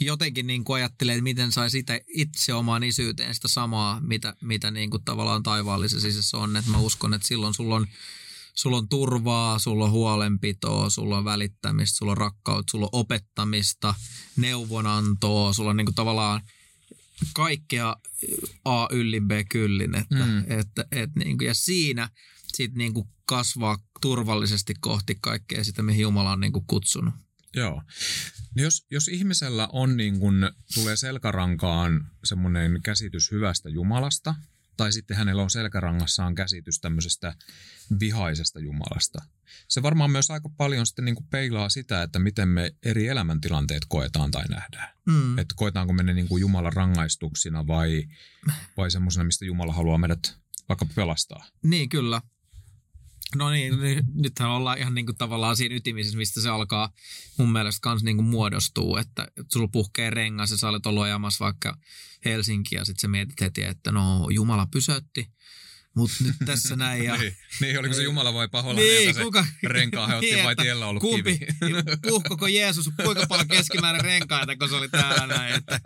[0.00, 4.98] jotenkin niinku ajattelee, että miten sai sitä itse omaan isyyteen sitä samaa, mitä, mitä niinku
[4.98, 6.56] tavallaan taivaallisessa sisässä on.
[6.56, 7.86] Et mä uskon, että silloin sulla on,
[8.54, 13.94] sulla on turvaa, sulla on huolenpitoa, sulla on välittämistä, sulla on rakkautta, sulla on opettamista,
[14.36, 16.40] neuvonantoa, sulla on niinku tavallaan
[17.34, 17.96] kaikkea
[18.64, 19.94] A yllin B kyllin.
[19.94, 20.44] Että, Mm.
[20.58, 22.08] että, et niinku, ja siinä
[22.54, 27.14] sitten niinku kasvaa turvallisesti kohti kaikkea sitä, mihin Jumala on niinku kutsunut.
[27.56, 27.82] Joo.
[28.54, 30.34] Niin jos, jos ihmisellä on niin kuin,
[30.74, 34.34] tulee selkärankaan semmoinen käsitys hyvästä Jumalasta,
[34.80, 37.34] tai sitten hänellä on selkärangassaan käsitys tämmöisestä
[38.00, 39.22] vihaisesta Jumalasta.
[39.68, 43.82] Se varmaan myös aika paljon sitten niin kuin peilaa sitä, että miten me eri elämäntilanteet
[43.88, 44.88] koetaan tai nähdään.
[45.06, 45.38] Mm.
[45.38, 48.04] Että koetaanko me ne niin kuin Jumalan rangaistuksina vai,
[48.76, 50.36] vai semmoisena, mistä Jumala haluaa meidät
[50.68, 51.44] vaikka pelastaa.
[51.62, 52.22] Niin, kyllä.
[53.36, 56.92] No niin, niin, nythän ollaan ihan niin kuin tavallaan siinä ytimisissä, mistä se alkaa
[57.38, 61.44] mun mielestä kans niin kuin muodostuu, että sulla puhkee rengas ja sä olet ollut ajamassa
[61.44, 61.76] vaikka
[62.24, 65.30] Helsinkiä ja sitten sä mietit heti, että no Jumala pysäytti,
[65.96, 67.16] mutta nyt tässä näin ja...
[67.16, 70.56] niin, niin, oliko se Jumala vai paholainen, Niin, jota se kuka- renkaan otti vai Niin,
[70.64, 71.46] tiellä ollut Kumpi, kivi?
[72.08, 75.54] puhkoko Jeesus, kuinka paljon keskimäärin renkaita, kun se oli täällä näin.
[75.54, 75.80] Että.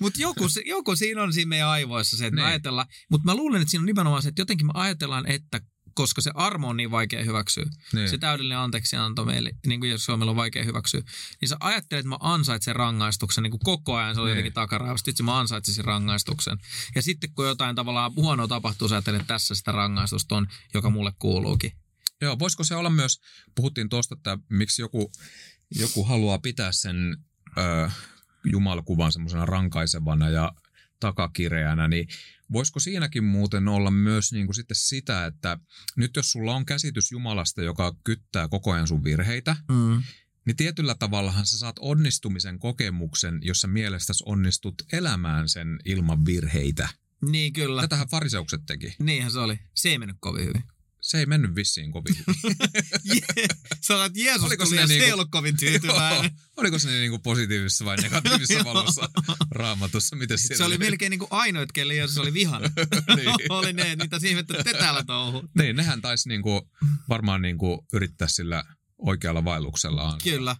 [0.00, 2.48] Mutta joku, joku siinä on siinä meidän aivoissa se, että me Niin.
[2.48, 2.86] ajatellaan.
[3.10, 5.60] Mutta mä luulen, että siinä on nimenomaan se, että jotenkin me ajatellaan, että
[5.94, 8.08] koska se armo on niin vaikea hyväksyä, Niin.
[8.08, 11.02] se täydellinen anteeksianto meille, niin kuin jos Suomella on vaikea hyväksyä,
[11.40, 14.30] niin sä ajattelet, että mä ansaitsen rangaistuksen niin kuin koko ajan, se on Niin.
[14.30, 16.58] jotenkin takaraivosta, itse mä ansaitsin rangaistuksen.
[16.94, 20.90] Ja sitten kun jotain tavallaan huonoa tapahtuu, sä ajattelet, että tässä sitä rangaistusta on, joka
[20.90, 21.72] mulle kuuluukin.
[22.20, 23.20] Joo, voisiko se olla myös,
[23.54, 25.12] puhuttiin tuosta, että miksi joku,
[25.74, 26.96] joku haluaa pitää sen
[27.58, 27.90] ö,
[28.44, 30.52] jumalkuvan semmoisena rankaisevana ja
[31.00, 32.08] takakireänä, niin
[32.52, 35.58] voisiko siinäkin muuten olla myös niin kuin sitten sitä, että
[35.96, 40.02] nyt jos sulla on käsitys Jumalasta, joka kyttää koko ajan sun virheitä, Mm.
[40.46, 46.88] niin tietyllä tavallahan sä saat onnistumisen kokemuksen, jossa mielestäsi onnistut elämään sen ilman virheitä.
[47.30, 47.80] Niin kyllä.
[47.82, 48.94] Tätähän fariseukset teki.
[48.98, 49.58] Niinhän se oli.
[49.74, 50.62] Se ei mennyt kovin hyvin.
[51.08, 52.58] Se ei mennyt vissiin kovin hyvin.
[53.86, 56.22] Sä olet Jeesus Oliko tuli niinku- ei ollut kovin tyytyväinen.
[56.24, 56.30] Joo.
[56.56, 59.08] Oliko se niinku positiivisessa vai negatiivisessa valossa
[59.50, 60.16] raamatussa?
[60.16, 62.70] Miten Se oli melkein niin kuin ainoat, kelle Jeesus oli vihainen.
[63.16, 63.28] Niin.
[63.58, 65.48] oli ne, että niitä ihmettä, että te täällä touhu.
[65.58, 66.70] Niin, nehän taisi niinku,
[67.08, 68.64] varmaan niinku yrittää sillä
[68.98, 70.20] oikealla vaelluksellaan.
[70.24, 70.56] Kyllä.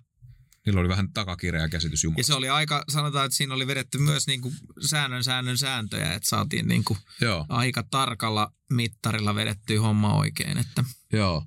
[0.68, 2.26] Niillä oli vähän takakireä käsitys Ja Jumalasta.
[2.26, 4.54] se oli aika, sanotaan, että siinä oli vedetty myös niin kuin
[4.86, 10.58] säännön säännön sääntöjä, että saatiin niin kuin Joo, aika tarkalla mittarilla vedettyä homma oikein.
[10.58, 10.84] Että.
[11.12, 11.44] joo.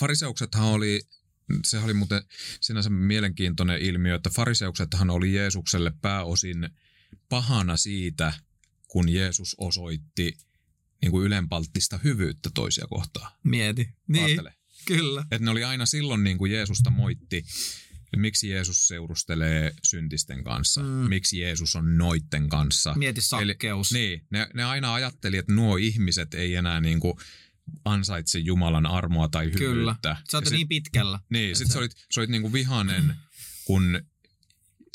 [0.00, 1.00] Fariseuksethan oli,
[1.64, 2.22] se oli muuten
[2.60, 6.68] sinänsä mielenkiintoinen ilmiö, että fariseuksethan oli Jeesukselle pääosin
[7.28, 8.32] pahana siitä,
[8.88, 10.36] kun Jeesus osoitti
[11.02, 13.32] niin kuin ylenpalttista hyvyyttä toisia kohtaan.
[13.44, 13.88] Mieti.
[14.08, 14.54] Niin, Aattele.
[14.86, 15.20] kyllä.
[15.20, 17.44] Että ne oli aina silloin niin kuin Jeesusta moitti,
[18.20, 20.88] miksi Jeesus seurustelee syntisten kanssa, Mm.
[20.88, 22.94] miksi Jeesus on noitten kanssa.
[22.94, 23.92] Mieti sakkeus.
[23.92, 27.14] Niin, ne, ne aina ajatteli, että nuo ihmiset ei enää niin kuin
[27.84, 29.68] ansaitse Jumalan armoa tai Kyllä.
[29.80, 30.16] hyvyyttä.
[30.30, 31.20] Sä oot niin pitkällä.
[31.30, 33.14] Niin, sit sä olit, sä olit niinku vihanen,
[33.64, 34.00] kun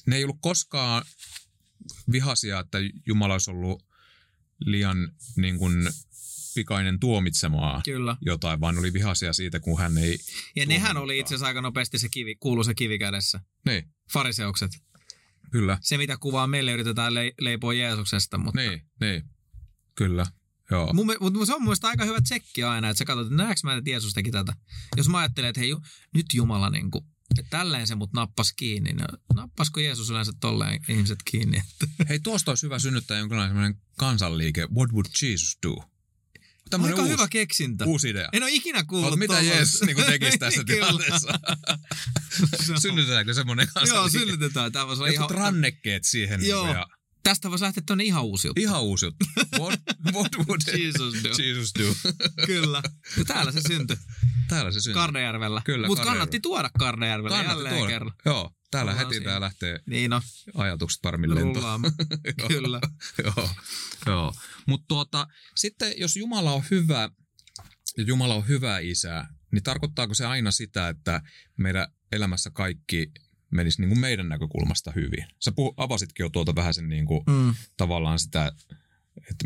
[0.06, 1.06] ne ei ollut koskaan
[2.12, 3.84] vihasia, että Jumala olisi ollut
[4.66, 5.90] liian niin kuin,
[6.60, 8.18] pikainen tuomitsemaan Kyllä.
[8.22, 10.18] jotain, vaan oli vihaisia siitä, kun hän ei...
[10.56, 13.40] Ja nehän oli itse asiassa aika nopeasti se kivi, kuulu se kivi kädessä.
[13.66, 14.72] Niin, Fariseukset.
[15.52, 15.78] kyllä.
[15.82, 19.24] Se, mitä kuvaa meille yritetään le- leipoa Jeesuksesta, mutta Niin, niin.
[19.96, 20.26] Kyllä.
[20.72, 20.94] Joo.
[20.94, 23.76] Mun, mutta se on mun aika hyvä tsekki aina, että sä katsot, että näetkö mä,
[23.76, 24.54] että Jeesus teki tätä.
[24.98, 25.82] Jos mä ajattelen, että hei, ju-
[26.14, 27.06] nyt Jumala niin kuin,
[27.40, 31.58] että tälleen se mut nappas kiinni, niin nappasko Jeesus yleensä tolleen ihmiset kiinni?
[31.58, 34.68] Että Hei, tuosta olisi hyvä synnyttää jonkinlainen semmoinen kansanliike.
[34.76, 35.84] What would Jesus do?
[36.70, 37.86] Tämmöinen aika uusi, hyvä keksintä.
[37.86, 38.30] uusi idea.
[38.34, 39.42] En ole ikinä kuullut Mut mitä.
[39.42, 41.40] Jeesus niin tekisi tässä tilanteessa?
[42.82, 44.20] Synnytetäänkö semmoinen Joo, kansanliike?
[44.20, 44.72] synnytetään.
[44.72, 46.48] Tämä voisi ihan, rannekkeet siihen.
[46.48, 46.66] Joo.
[46.66, 46.74] Joo.
[46.76, 46.88] Ja
[47.24, 48.62] tästä voisi lähteä tuonne ihan uusi juttu.
[48.62, 49.26] ihan uusi juttu.
[49.60, 49.80] What,
[50.14, 51.30] what would Jesus do.
[51.44, 52.12] Jesus do?
[52.46, 52.82] Kyllä.
[53.18, 53.98] Ja täällä se syntyi.
[54.48, 54.94] Täällä se syntyy.
[54.94, 55.62] Kardejärvellä.
[55.66, 57.90] Kyllä, Mutta kannatti tuoda Kardejärvellä Kannatti jälleen tuoda.
[57.92, 58.14] kerran.
[58.26, 59.32] Joo, täällä Ollaan heti siinä.
[59.32, 60.22] tää lähtee Niin no,
[60.54, 61.82] ajatukset paremmin lentoon.
[62.48, 62.80] Kyllä.
[63.26, 63.50] Joo,
[64.06, 64.34] joo.
[64.68, 67.10] Mutta tuota, sitten jos Jumala on hyvä
[67.98, 71.22] ja Jumala on hyvä isä, niin tarkoittaako se aina sitä, että
[71.58, 73.12] meidän elämässä kaikki
[73.52, 75.26] menisi niin kuin meidän näkökulmasta hyvin?
[75.40, 77.56] Sä puh- avasitkin jo tuolta vähän sen niin kuin, Mm.
[77.78, 78.52] tavallaan sitä,
[79.32, 79.46] että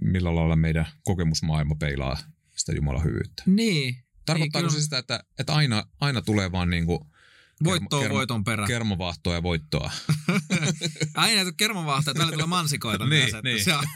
[0.00, 2.18] millä lailla meidän kokemusmaailma peilaa
[2.56, 3.42] sitä Jumalan hyvyyttä.
[3.46, 3.96] Niin.
[4.26, 4.80] Tarkoittaako kyllä.
[4.80, 6.98] se sitä, että, että aina, aina tulee vaan niin kuin
[7.64, 8.66] Voittoa kerma- voiton perä.
[8.66, 9.90] kermovahtoa ja voittoa?
[11.14, 13.24] Aina näitä kermavahtoja, täällä tulee mansikoita Niin, myös.
[13.34, 13.64] Että niin.
[13.64, 13.84] se, on,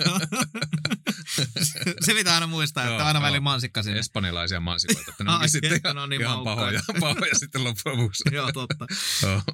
[2.06, 3.22] se pitää aina muistaa, että Joo, aina joo.
[3.24, 3.98] välillä mansikka sinne.
[3.98, 7.64] Espanjalaisia mansikoita, että ne onkin sitten että ihan, ne on niin ihan pahoja, pahoja sitten
[7.64, 8.22] loppujen lopuksi.
[8.32, 8.86] Joo, totta.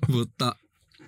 [0.09, 0.57] Mutta.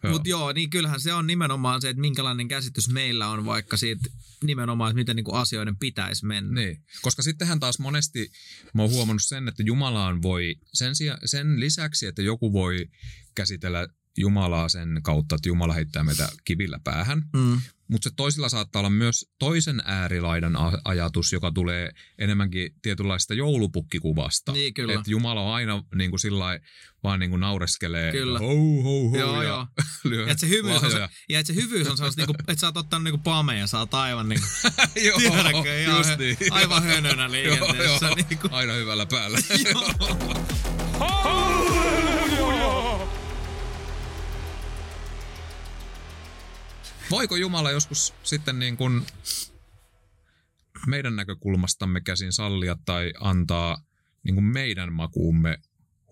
[0.02, 4.08] Mutta joo, niin kyllähän se on nimenomaan se, että minkälainen käsitys meillä on vaikka siitä
[4.44, 6.60] nimenomaan, että miten niinku asioiden pitäisi mennä.
[6.60, 8.30] Niin, koska sittenhän taas monesti
[8.74, 12.86] mä oon huomannut sen, että Jumalaan voi, sen, sija, sen lisäksi, että joku voi
[13.34, 13.88] käsitellä
[14.20, 17.60] Jumalaa sen kautta, että Jumala heittää meitä kivillä päähän, Mm.
[17.88, 24.52] mutta se toisilla saattaa olla myös toisen äärilaidan ajatus, joka tulee enemmänkin tietynlaista joulupukkikuvasta.
[24.52, 24.92] Niin, kyllä.
[24.94, 26.58] Että Jumala on aina niin kuin sillä
[27.02, 28.12] vaan niin kuin naureskelee.
[28.12, 28.38] Kyllä.
[28.38, 29.66] Hou, hou, hou, Joo, ja joo.
[30.04, 32.60] lyö Ja että se hyvyys on, se, ja että se hyvyys on sellaista, niinku, että
[32.60, 34.46] sä oot ottanut niinku pameja, sä oot aivan niinku,
[35.06, 36.36] Joo, tiedätkö, ihan, just niin.
[36.50, 37.82] aivan hönönä liikenteessä.
[37.84, 38.14] Joo, joo.
[38.14, 38.48] Niinku.
[38.50, 39.38] Aina hyvällä päällä.
[39.72, 40.67] Joo.
[47.10, 49.06] Voiko Jumala joskus sitten niin kuin
[50.86, 53.82] meidän näkökulmastamme käsin sallia tai antaa
[54.24, 55.58] niin kuin meidän makuumme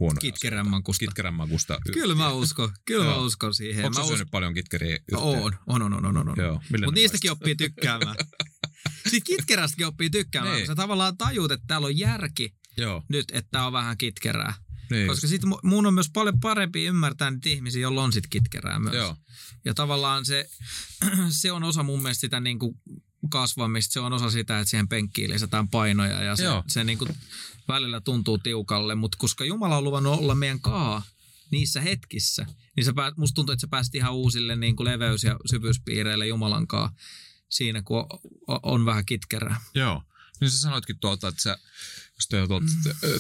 [0.01, 0.71] huonoja Kitkerän asioita?
[0.71, 0.99] makusta.
[1.01, 1.79] Kitkerän makusta.
[1.93, 3.85] Kyllä mä uskon, kyllä mä uskon siihen.
[3.85, 5.19] Onko mä syönyt paljon kitkeriä yhteen?
[5.23, 6.37] On, on, on, on, on, on.
[6.71, 8.17] Mutta niistäkin oppii tykkäämään.
[9.11, 10.67] Siitä kitkerästäkin oppii tykkäämään, Niin.
[10.67, 14.55] sä tavallaan tajuut, että täällä on järki Joo, nyt, että tää on vähän kitkerää.
[14.91, 15.07] Niin.
[15.09, 18.79] Koska sit mu- mun on myös paljon parempi ymmärtää niitä ihmisiä, joilla on sit kitkerää
[18.79, 18.95] myös.
[18.95, 19.17] Joo,
[19.65, 20.49] Ja tavallaan se,
[21.41, 22.81] se on osa mun mielestä sitä niin kuin
[23.31, 26.65] kasvamista, se on osa sitä, että siihen penkkiin lisätään painoja ja se, Joo.
[26.69, 27.11] se niin kuin
[27.69, 31.03] välillä tuntuu tiukalle, mutta koska Jumala on luvannut olla meidän kaa
[31.51, 32.47] niissä hetkissä,
[32.77, 36.27] niin sä päät, musta tuntuu, että sä pääsit ihan uusille niin kuin leveys- ja syvyyspiireille
[36.27, 36.93] Jumalan kaa
[37.49, 37.99] siinä, kun
[38.47, 39.61] on, on vähän kitkerää.
[39.75, 40.03] joo.
[40.41, 41.59] Niin sä sanoitkin tuolta, että sä,
[42.17, 42.71] jos te tuot Mm.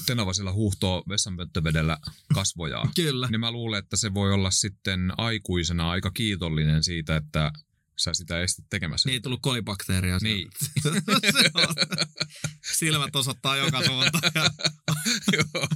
[0.07, 1.99] tenavasilla huuhtoo vessanpönttövedellä
[2.35, 3.29] kasvojaa, Kyllä.
[3.31, 7.53] niin mä luulen, että se voi olla sitten aikuisena aika kiitollinen siitä, että
[7.99, 9.09] sä sitä estit tekemässä.
[9.09, 10.19] Niin ei tullut kolibakteeria.
[10.23, 10.49] Niin.
[11.33, 11.75] Se on.
[12.79, 14.33] Silmät osoittaa joka suuntaan.
[15.37, 15.67] Joo.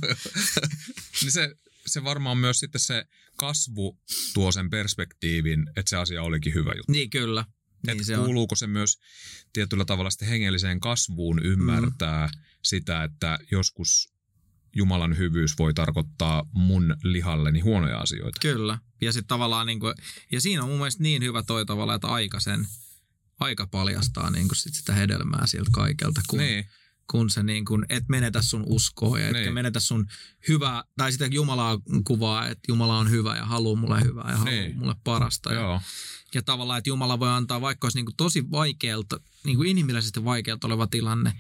[1.23, 1.55] niin se,
[1.87, 3.05] se varmaan myös sitten se
[3.37, 3.99] kasvu
[4.35, 6.93] tuo sen perspektiivin, että se asia olikin hyvä juttu.
[6.93, 7.45] niin kyllä.
[7.87, 8.25] Niin Niin se on.
[8.25, 8.99] kuuluuko se myös
[9.53, 12.41] tietyllä tavalla sitten hengelliseen kasvuun ymmärtää, mm.
[12.63, 14.13] sitä, että joskus
[14.77, 18.41] Jumalan hyvyys voi tarkoittaa mun lihalleni huonoja asioita.
[18.41, 18.79] Kyllä.
[19.01, 19.95] Ja sitten tavallaan, niin kuin,
[20.33, 22.67] ja siinä on mun mielestä niin hyvä toi tavalla, että aika sen,
[23.41, 26.65] aika paljastaa niin kuin sit sitä hedelmää sieltä kaikelta, kun, Niin,
[27.11, 29.55] kun se niin kuin, et menetä sun uskoa ja etkä Niin.
[29.55, 30.07] menetä sun
[30.49, 34.55] hyvää, tai sitä Jumalaa kuvaa, että Jumala on hyvä ja haluaa mulle hyvää ja haluaa
[34.55, 34.79] Niin.
[34.79, 35.53] mulle parasta.
[35.53, 35.81] Ja, joo,
[36.35, 40.25] ja tavallaan, että Jumala voi antaa, vaikka olisi niin kuin tosi vaikealta, niin kuin inhimillisesti
[40.25, 41.33] vaikealta oleva tilanne,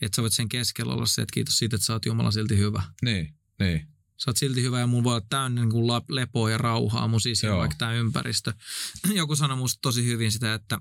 [0.00, 2.58] että sä voit sen keskellä olla se, että kiitos siitä, että sä oot Jumala silti
[2.58, 2.82] hyvä.
[3.02, 6.58] niin, niin, Sä oot silti hyvä ja mun voi olla täynnä niin kuin lepoa ja
[6.58, 7.58] rauhaa mun Joo.
[7.58, 8.52] vaikka tämä ympäristö.
[9.14, 10.78] Joku sanoi musta tosi hyvin sitä, että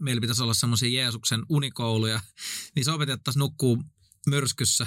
[0.00, 2.20] meillä pitäisi olla semmoisia Jeesuksen unikouluja,
[2.74, 3.82] niin se opetettaisiin nukkuu
[4.26, 4.86] myrskyssä.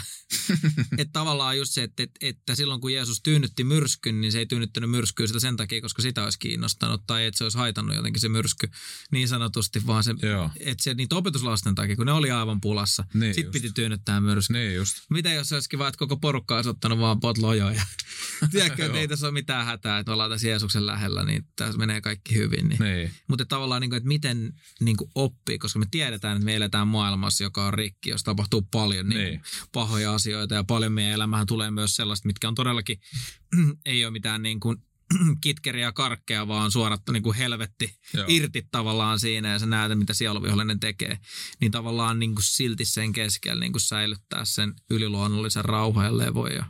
[0.98, 4.46] että tavallaan just se, että, että, että silloin kun Jeesus tyynnytti myrskyn, niin se ei
[4.46, 8.22] tyynnyttänyt myrskyä sitä sen takia, koska sitä olisi kiinnostanut tai että se olisi haitannut jotenkin
[8.22, 8.70] se myrsky
[9.12, 13.06] niin sanotusti, vaan se, joo, että se niitä opetuslasten takia, kun ne oli aivan pulassa,
[13.14, 13.54] Niin sitten just.
[13.54, 14.54] piti tyynnyttää myrsky.
[14.54, 14.96] niin just.
[15.10, 17.82] Mitä jos se olisikin vaan, että koko porukka olisi ottanut vaan potlojoja ja
[18.52, 22.02] tiedätkö, että ei tässä ole mitään hätää, että ollaan tässä Jeesuksen lähellä, niin tässä menee
[22.02, 22.70] kaikki hyvin.
[22.70, 22.80] Niin.
[22.80, 26.56] Niin, Mutta tavallaan, niin kuin, että miten niin kuin oppii, koska me tiedetään, että me
[26.56, 29.20] eletään maailmassa, joka on rikki, jos tapahtuu paljon niin.
[29.24, 29.29] Niin.
[29.72, 33.00] Pahoja asioita ja paljon meidän elämähän tulee myös sellaista, mitkä on todellakin,
[33.86, 34.78] ei ole mitään niin kuin
[35.42, 38.26] kitkeriä ja karkkeja, vaan suorat niin kuin helvetti Joo.
[38.28, 41.20] irti tavallaan siinä ja sä näet, mitä sieluvihollinen tekee.
[41.62, 46.52] Niin tavallaan niin kuin silti sen keskellä niin kuin säilyttää sen yliluonnollisen rauhan ja levon
[46.52, 46.66] ja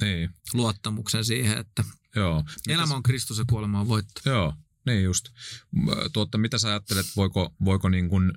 [0.00, 1.84] niin, luottamuksen siihen, että
[2.16, 2.44] joo.
[2.68, 4.20] elämä on Kristus ja kuolema on voitto.
[4.24, 4.54] Joo,
[4.86, 5.28] niin just.
[6.12, 8.32] Tuotta, mitä sä ajattelet, voiko, voiko niin kuin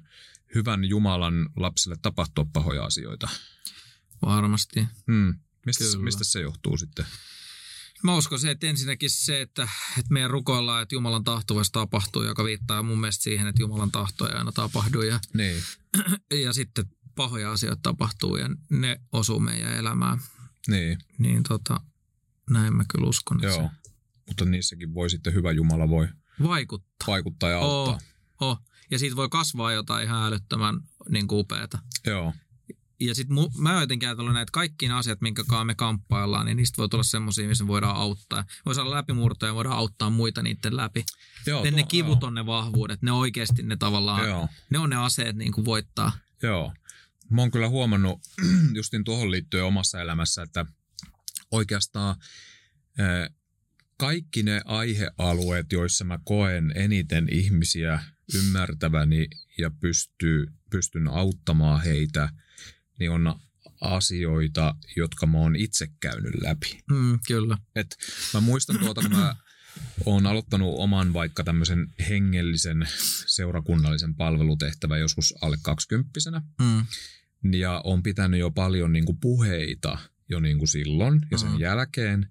[0.56, 3.30] hyvän Jumalan lapsille tapahtua pahoja asioita?
[4.22, 4.88] Varmasti.
[5.12, 5.40] Hmm.
[5.66, 6.04] Mistä, Kyllä.
[6.04, 7.06] mistä se johtuu sitten?
[8.04, 9.64] Mä uskon se, että ensinnäkin se, että,
[10.00, 13.92] että meidän rukoillaan, että Jumalan tahto voisi tapahtua, joka viittaa mun mielestä siihen, että Jumalan
[13.92, 15.02] tahto ei aina tapahdu.
[15.02, 15.64] Ja, Niin,
[16.44, 16.86] ja sitten
[17.16, 20.20] pahoja asioita tapahtuu ja ne osuu meidän elämään.
[20.68, 21.80] niin, Niin tota,
[22.50, 23.72] näin mä kyllä uskon, joo.
[24.28, 26.14] Mutta niissäkin voi sitten hyvä Jumala voi se
[26.44, 27.08] vaikuttaa.
[27.08, 28.00] vaikuttaa ja auttaa.
[28.42, 28.64] Oh, oh.
[28.92, 31.80] Ja siitä voi kasvaa jotain ihan älyttömän niin upeata.
[32.08, 32.34] Joo,
[33.00, 36.78] Ja sitten mä jotenkin näitä että kaikki ne asiat, minkä kanssa me kamppaillaan, niin niistä
[36.78, 38.44] voi tulla semmoisia, missä voidaan auttaa.
[38.66, 41.04] Voisi olla läpimurtoja ja voidaan auttaa muita niiden läpi.
[41.48, 42.28] joo ne, ne tuo- kivut joo.
[42.28, 46.12] on ne vahvuudet, ne oikeasti ne tavallaan, Joo, ne on ne aseet niin kuin voittaa.
[46.44, 46.74] joo.
[47.30, 48.20] Mä oon kyllä huomannut
[48.78, 50.66] justin tuohon liittyen omassa elämässä, että
[51.52, 52.16] oikeastaan
[53.00, 53.30] eh,
[53.98, 58.00] kaikki ne aihealueet, joissa mä koen eniten ihmisiä
[58.36, 62.30] ymmärtäväni ja pystyy, pystyn auttamaan heitä,
[63.00, 63.36] niin on
[63.82, 66.84] asioita, jotka mä oon itse käynyt läpi.
[66.92, 67.58] Mm, kyllä.
[67.76, 67.98] Et
[68.34, 69.36] mä muistan tuota, kun mä
[70.06, 72.88] oon aloittanut oman vaikka tämmöisen hengellisen
[73.26, 76.42] seurakunnallisen palvelutehtävän joskus alle kaksikymppisenä.
[76.62, 76.86] Mm,
[77.60, 79.98] Ja on pitänyt jo paljon niin kuin puheita
[80.30, 81.60] jo niin kuin silloin ja sen Mm.
[81.60, 82.30] jälkeen.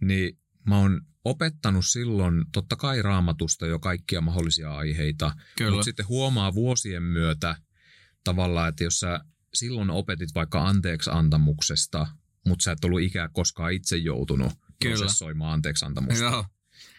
[0.00, 5.32] Niin mä oon opettanut silloin totta kai raamatusta jo kaikkia mahdollisia aiheita.
[5.56, 5.70] kyllä.
[5.70, 7.56] Mutta sitten huomaa vuosien myötä
[8.24, 9.20] tavallaan, että jos sä
[9.54, 12.06] silloin opetit vaikka anteeksi antamuksesta,
[12.46, 14.96] mutta sä et ollut ikään koskaan itse joutunut Kyllä.
[14.96, 16.24] prosessoimaan anteeksi antamusta.
[16.24, 16.44] Joo,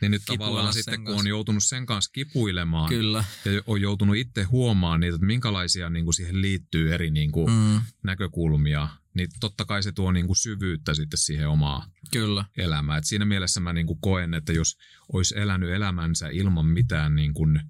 [0.02, 1.20] Niin nyt Kipuilla tavallaan sitten, kun kanssa.
[1.20, 3.24] on joutunut sen kanssa kipuilemaan kyllä.
[3.46, 7.52] ja on joutunut itse huomaamaan niitä, että minkälaisia niin kuin siihen liittyy eri niin kuin
[7.52, 12.46] Mm, näkökulmia, niin totta kai se tuo niin kuin syvyyttä sitten siihen omaan kyllä.
[12.58, 12.98] elämään.
[12.98, 14.78] Et siinä mielessä mä niin kuin koen, että jos
[15.14, 17.62] olisi elänyt elämänsä ilman mitään niin kuin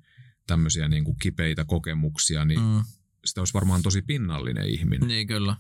[0.48, 2.84] tämmöisiä niin kuin kipeitä kokemuksia, niin Mm,
[3.26, 5.08] sitä olisi varmaan tosi pinnallinen ihminen.
[5.08, 5.56] niin kyllä.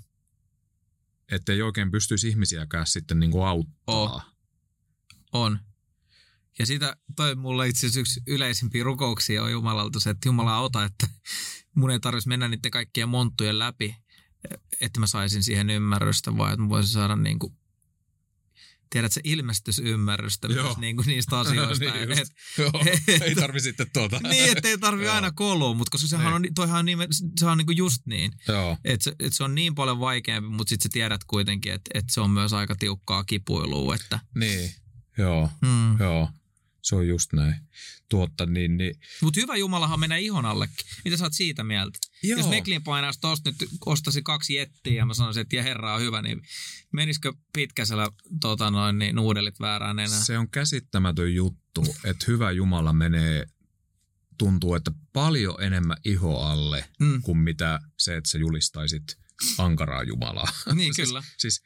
[1.31, 3.95] Että ei oikein pystyisi ihmisiäkään sitten niin kuin auttaa.
[3.95, 4.21] Oh.
[5.33, 5.59] On.
[6.59, 10.83] Ja sitä toi mulle itse asiassa yksi yleisimpiä rukouksia on Jumalalta se, että Jumala auta,
[10.83, 11.07] että
[11.75, 13.95] mun ei tarvitsisi mennä niiden kaikkien monttujen läpi,
[14.81, 17.53] että mä saisin siihen ymmärrystä, vaan että mä voisin saada niin kuin,
[18.89, 20.63] tiedätkö, ilmestysymmärrystä Joo.
[20.63, 21.85] myös niin kuin niistä asioista.
[21.85, 22.21] Niin Et- just.
[22.21, 22.71] et- Joo,
[23.27, 24.19] ei tarvi sitten tuota.
[24.29, 26.97] niin, että ei tarvi aina kolua, mutta koska sehän on, toihan on, niin,
[27.39, 28.31] se on niin kuin just niin.
[28.83, 32.05] Että se, et se on niin paljon vaikeampi, mutta sitten sä tiedät kuitenkin, että et
[32.09, 33.95] se on myös aika tiukkaa kipuilua.
[33.95, 34.71] Että, niin.
[35.17, 35.99] Joo, mm.
[35.99, 36.29] joo.
[36.81, 37.55] Se on just näin.
[38.09, 38.95] Tuotta, niin, niin.
[39.21, 40.75] Mutta hyvä Jumalahan menee ihon allekin.
[41.05, 41.99] Mitä sä oot siitä mieltä?
[42.23, 42.37] Joo.
[42.39, 46.21] Jos Meklin painaisi tosta nyt, ostasi kaksi jettiä ja mä sanoisin, että herra on hyvä,
[46.21, 46.41] niin
[46.93, 48.09] menisikö pitkäsellä
[48.41, 50.19] tota noin, niin nuudelit väärään enää?
[50.19, 53.45] Se on käsittämätön juttu, että hyvä Jumala menee,
[54.37, 57.21] tuntuu, että paljon enemmän iho alle Mm.
[57.21, 59.03] kuin mitä se, että sä julistaisit
[59.57, 60.47] ankaraa Jumalaa.
[60.75, 61.23] Niin, siis, kyllä.
[61.37, 61.61] Siis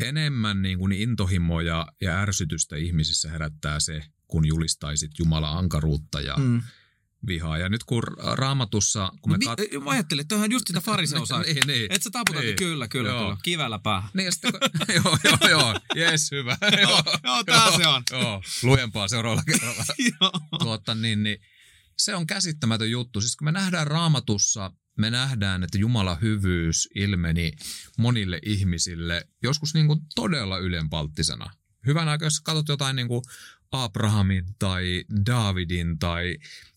[0.00, 6.62] enemmän niin kuin intohimoja ja ärsytystä ihmisissä herättää se, kun julistaisit Jumalan ankaruutta ja, Mm.
[7.26, 7.58] vihaa.
[7.58, 8.02] Ja nyt kun
[8.32, 9.84] raamatussa, kun No, me mi- kat...
[9.84, 11.42] Mä ajattelin, että on just sitä fariseosaa.
[11.42, 11.86] niin, niin.
[11.92, 12.56] Et sä taputa, Niin.
[12.56, 13.20] kyllä, kyllä, Joo.
[13.24, 13.36] kyllä.
[13.42, 14.10] Kivällä päähän.
[14.14, 14.60] Niin, sitten, kun-
[15.04, 16.56] joo, joo, joo, jes, hyvä.
[16.82, 18.02] joo, joo, tää se on.
[18.10, 19.84] Joo, lujempaa seuraavalla kerralla.
[20.58, 21.38] Tuota, niin, niin,
[21.98, 23.20] se on käsittämätön juttu.
[23.20, 27.52] Siis kun me nähdään raamatussa, me nähdään, että Jumalan hyvyys ilmeni
[27.98, 31.50] monille ihmisille joskus niin kuin todella ylenpalttisena.
[31.86, 33.22] Hyvän aikaa, jos katsot jotain niin kuin
[33.72, 36.36] Abrahamin tai Davidin tai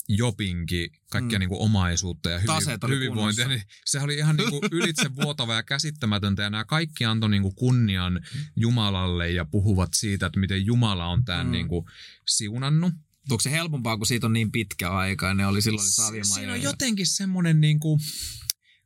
[0.10, 1.40] Jopinkin kaikkia Mm.
[1.40, 5.16] niin kuin omaisuutta ja Taseet oli hyvi, hyvinvointia, niin se oli ihan niin kuin ylitse
[5.16, 6.44] vuotava ja käsittämätöntä.
[6.44, 8.20] Ja nämä kaikki antoi niin kuin kunnian
[8.56, 11.52] Jumalalle ja puhuvat siitä, että miten Jumala on tämän Mm.
[11.52, 11.86] niin kuin
[12.28, 12.94] siunannut.
[13.32, 15.88] Onko se helpompaa, kun siitä on niin pitkä aika ja ne oli silloin.
[16.24, 18.00] Siinä on jotenkin semmoinen, niin kuin,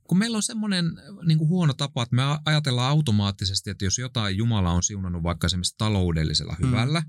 [0.07, 0.85] kun meillä on semmoinen
[1.25, 5.47] niin kuin huono tapa, että me ajatellaan automaattisesti, että jos jotain Jumala on siunannut vaikka
[5.47, 6.67] esimerkiksi taloudellisella Mm.
[6.67, 7.03] hyvällä,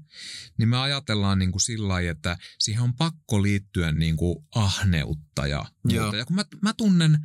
[0.59, 5.47] niin me ajatellaan niin kuin sillä lailla, että siihen on pakko liittyä niin kuin ahneutta
[5.47, 6.17] ja muuta.
[6.17, 7.19] Ja kun mä, mä tunnen,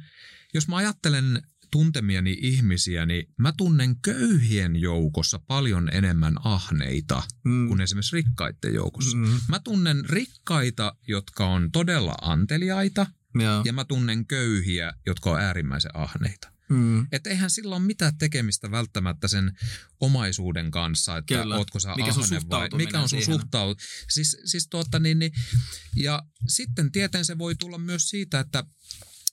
[0.53, 7.67] jos mä ajattelen tuntemiani ihmisiä, niin mä tunnen köyhien joukossa paljon enemmän ahneita mm.
[7.67, 9.17] kuin esimerkiksi rikkaiden joukossa.
[9.17, 9.39] Mm.
[9.47, 13.61] Mä tunnen rikkaita, jotka on todella anteliaita, Joo.
[13.65, 16.53] ja mä tunnen köyhiä, jotka on äärimmäisen ahneita.
[16.69, 17.07] Mm.
[17.11, 19.57] Että eihän sillä ole mitään tekemistä välttämättä sen
[19.99, 21.55] omaisuuden kanssa, että Kyllä.
[21.55, 23.87] ootko sä Mikä sun ahne vai mikä on sun suhtautuminen.
[24.09, 25.31] Siis, siis tuota niin, niin,
[25.95, 28.63] ja sitten tieteen se voi tulla myös siitä, että,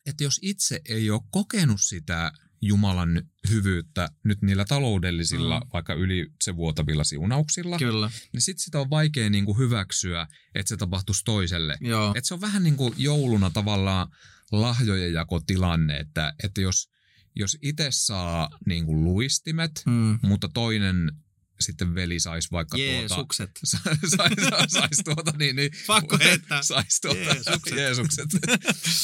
[0.06, 2.32] että jos itse ei ole kokenut sitä
[2.62, 5.66] Jumalan hyvyyttä nyt niillä taloudellisilla, Mm.
[5.72, 8.10] vaikka ylitsevuotavilla siunauksilla, Kyllä.
[8.32, 11.76] niin sitten sitä on vaikea niin kuin hyväksyä, että se tapahtuisi toiselle.
[11.80, 12.12] Joo.
[12.16, 14.08] Et se on vähän niin kuin jouluna tavallaan
[14.52, 16.90] lahjojen jakotilanne, että, että jos,
[17.36, 20.18] jos itse saa niin kuin luistimet, Mm.
[20.22, 21.12] mutta toinen
[21.60, 22.92] sitten veli saisi vaikka tuota...
[22.92, 23.50] Jeesukset.
[23.64, 26.62] Saisi sais, sais tuota niin, niin Pakko heittää.
[26.62, 27.76] Sais tuota, Jeesukset.
[27.76, 28.26] Jeesukset.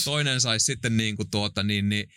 [0.04, 2.08] Toinen saisi sitten niin kuin tuota niin, niin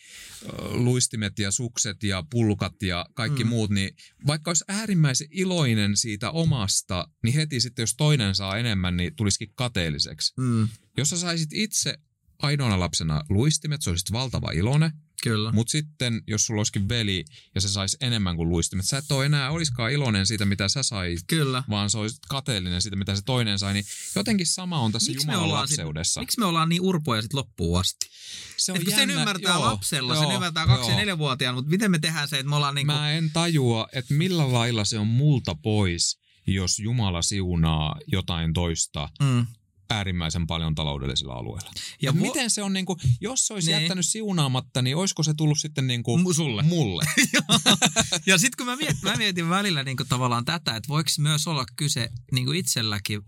[0.72, 3.50] luistimet ja sukset ja pulkat ja kaikki mm.
[3.50, 3.96] muut, niin
[4.28, 9.54] vaikka olisi äärimmäisen iloinen siitä omasta, niin heti sitten jos toinen saa enemmän, niin tulisikin
[9.56, 10.34] kateelliseksi.
[10.38, 10.70] Mm.
[10.98, 11.98] Jos sä saisit itse
[12.42, 14.92] ainoana lapsena luistimet, se olisit valtava iloinen.
[15.24, 15.52] Kyllä.
[15.52, 19.26] Mutta sitten, jos sulla olisikin veli ja se saisi enemmän kuin luistimet, sä et ole
[19.26, 21.64] enää olisikaan iloinen siitä, mitä sä sait, Kyllä.
[21.70, 23.74] vaan se olisi kateellinen siitä, mitä se toinen sai.
[23.74, 26.20] Niin jotenkin sama on tässä Miksi me Jumalan sit- lapseudessa.
[26.20, 28.10] Miksi me ollaan niin urpoja sit loppuun asti?
[28.58, 31.00] se Et kun sen ymmärtää joo, lapsella, joo, sen ymmärtää kaksi- ja joo.
[31.00, 32.94] neljävuotiaana, mutta miten me tehdään se, että me ollaan niinku...
[32.94, 39.10] Mä en tajua, että millä lailla se on multa pois, jos Jumala siunaa jotain toista
[39.22, 39.46] Mm.
[39.90, 41.72] Äärimmäisen paljon taloudellisilla alueilla.
[42.02, 43.76] Ja vo- miten se on, niin kuin, jos se olisi Niin.
[43.76, 43.84] niin.
[43.84, 46.64] jättänyt siunaamatta, niin olisiko se tullut sitten niin kuin Mu- sulle.
[46.64, 47.04] mulle?
[48.26, 51.66] Ja sitten kun mä mietin, mä mietin välillä niinku tavallaan tätä, että voiko myös olla
[51.76, 53.22] kyse niinku itselläkin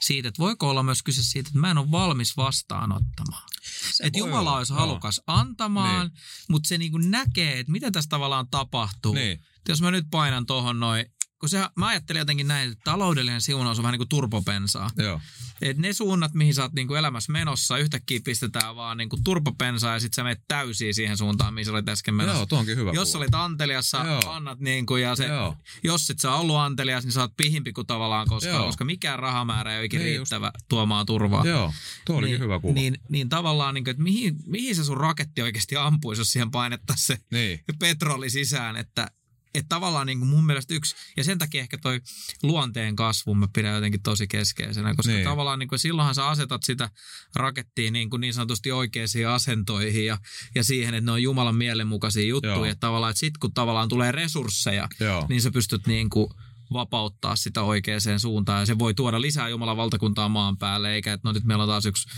[0.00, 3.48] siitä, että voiko olla myös kyse siitä, että mä en ole valmis vastaanottamaan.
[3.92, 4.80] Se Että Jumala olla, olisi joo.
[4.80, 6.10] halukas antamaan,
[6.48, 9.14] mutta se niinku näkee, että mitä tässä tavallaan tapahtuu.
[9.14, 9.40] Niin.
[9.68, 11.06] Jos mä nyt painan tuohon noin,
[11.40, 14.90] kun se, mä ajattelin jotenkin näin, että taloudellinen siunaus on vähän niin kuin turbopensaa.
[14.96, 15.20] Joo.
[15.62, 20.00] Että ne suunnat, mihin sä oot niinku elämässä menossa, yhtäkkiä pistetään vaan niinku turbopensaa ja
[20.00, 22.38] sit sä menet täysiin siihen suuntaan, mihin sä olit äsken menossa.
[22.38, 23.18] Joo, tuo onkin hyvä Jos kuva.
[23.18, 24.20] olit antelias, sä Joo.
[24.26, 25.56] annat niinku ja se, Joo.
[25.84, 28.66] jos et sä ollut antelias, niin sä oot pihimpi kuin tavallaan koskaan, Joo.
[28.66, 30.32] koska mikään rahamäärä ei ole ikinä Niin just.
[30.32, 31.46] riittävä tuomaan turvaa.
[31.46, 31.72] Joo,
[32.04, 32.72] tuo olikin niin, hyvä kuva.
[32.74, 36.50] Niin, niin tavallaan, niin kuin, että mihin, mihin se sun raketti oikeasti ampuisi, jos siihen
[36.50, 37.60] painettaisiin se niin.
[37.78, 39.10] petroli sisään, että
[39.54, 42.00] että tavallaan niin kuin mun mielestä yksi, ja sen takia ehkä toi
[42.42, 45.24] luonteen kasvu mä pidän jotenkin tosi keskeisenä, koska niin.
[45.24, 46.90] Tavallaan niin kuin silloinhan sä asetat sitä
[47.34, 50.18] rakettia niin, kuin niin sanotusti oikeisiin asentoihin ja,
[50.54, 52.64] ja siihen, että ne on Jumalan mielenmukaisia juttuja, Joo.
[52.64, 55.26] että tavallaan, että sit kun tavallaan tulee resursseja, Joo.
[55.28, 56.30] niin sä pystyt niin kuin
[56.72, 61.28] vapauttaa sitä oikeaan suuntaan ja se voi tuoda lisää Jumalan valtakuntaa maan päälle, eikä että
[61.28, 62.08] no nyt meillä on taas yksi,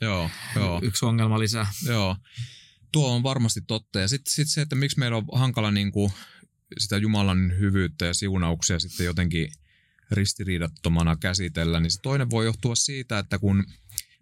[0.00, 1.66] Joo, joo, yksi ongelma lisää.
[1.86, 2.16] joo.
[2.94, 4.00] Tuo on varmasti totta.
[4.00, 6.12] Ja sitten sit se, että miksi meillä on hankala niin kuin
[6.78, 9.48] sitä Jumalan hyvyyttä ja siunauksia sitten jotenkin
[10.10, 13.64] ristiriidattomana käsitellä, niin se toinen voi johtua siitä, että kun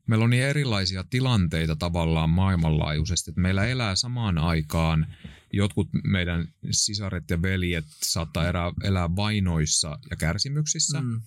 [0.07, 5.07] meillä on niin erilaisia tilanteita tavallaan maailmanlaajuisesti, että meillä elää samaan aikaan
[5.53, 11.21] jotkut meidän sisaret ja veljet saattaa elää, elää vainoissa ja kärsimyksissä, Mm.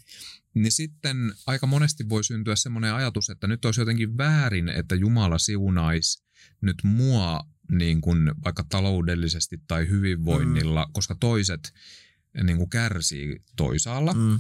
[0.54, 5.38] niin sitten aika monesti voi syntyä semmoinen ajatus, että nyt olisi jotenkin väärin, että Jumala
[5.38, 6.25] siunaisi
[6.62, 10.94] nyt mua niin kuin vaikka taloudellisesti tai hyvinvoinnilla, mm.
[10.94, 11.74] koska toiset
[12.44, 14.14] niin kuin kärsii toisaalla.
[14.14, 14.20] Mm.
[14.20, 14.38] Mm.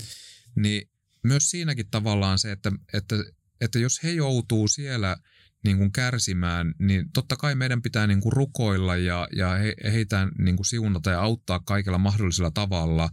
[0.56, 0.90] Niin
[1.24, 3.16] myös siinäkin tavallaan se, että, että,
[3.62, 5.18] että jos he joutuu siellä
[5.64, 10.28] niin kuin kärsimään, niin totta kai meidän pitää niin kuin rukoilla ja, ja he, heitä
[10.38, 13.10] niin kuin siunata ja auttaa kaikella mahdollisella tavalla,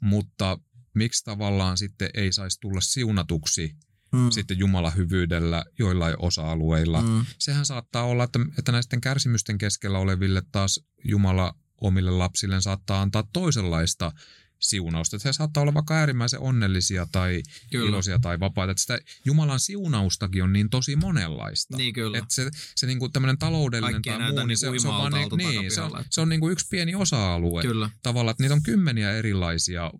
[0.00, 0.58] mutta
[0.94, 3.76] miksi tavallaan sitten ei saisi tulla siunatuksi
[4.12, 4.30] mm.
[4.30, 7.02] sitten Jumalan hyvyydellä joillain osa-alueilla.
[7.02, 7.24] Mm.
[7.38, 13.28] Sehän saattaa olla, että, että näisten kärsimysten keskellä oleville taas Jumala omille lapsille saattaa antaa
[13.32, 14.12] toisenlaista
[14.60, 15.16] siunausta.
[15.16, 17.88] Että he saattaa olla vaikka äärimmäisen onnellisia tai kyllä.
[17.88, 18.70] iloisia tai vapaita.
[18.70, 21.76] Että sitä Jumalan siunaustakin on niin tosi monenlaista.
[21.76, 22.18] Niin kyllä.
[22.18, 25.28] Että se, se niinku tämmöinen taloudellinen Kaikkea tai muu, niin se, se on vaan niin,
[25.36, 27.62] niin, se on, se on niinku yksi pieni osa-alue.
[27.62, 27.90] Kyllä.
[28.02, 29.90] Tavallaan, että niitä on kymmeniä erilaisia.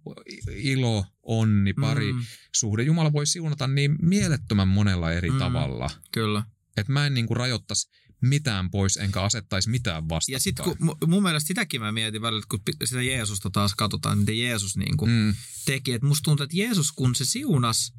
[0.51, 2.23] Ilo, onni, pari, mm.
[2.55, 2.83] suhde.
[2.83, 5.39] Jumala voi siunata niin mielettömän monella eri mm.
[5.39, 5.91] tavalla.
[6.13, 6.43] Kyllä.
[6.77, 7.89] Että mä en niinku rajoittaisi
[8.21, 10.33] mitään pois, enkä asettaisi mitään vastaan.
[10.33, 10.65] Ja sitten
[11.07, 15.11] mun mielestä sitäkin mä mietin välillä, kun sitä Jeesusta taas katsotaan, miten Jeesus niin kuin
[15.11, 15.35] mm.
[15.65, 15.93] teki.
[15.93, 17.93] Että musta tuntuu, että Jeesus kun se siunas,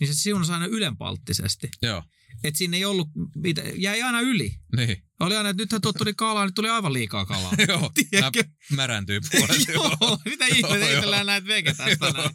[0.00, 1.70] niin se siunas aina ylenpalttisesti.
[1.82, 2.02] Joo.
[2.44, 3.08] Että siinä ei ollut,
[3.76, 4.54] jäi aina yli.
[4.76, 5.04] Niin.
[5.20, 7.52] Oli aina, että nythän tuot tuli kalaa, nyt tuli aivan liikaa kalaa.
[7.68, 7.92] joo,
[8.70, 9.68] märäntyy puolet.
[9.74, 12.30] joo, mitä ihmettä, itsellään näitä veke tästä näin.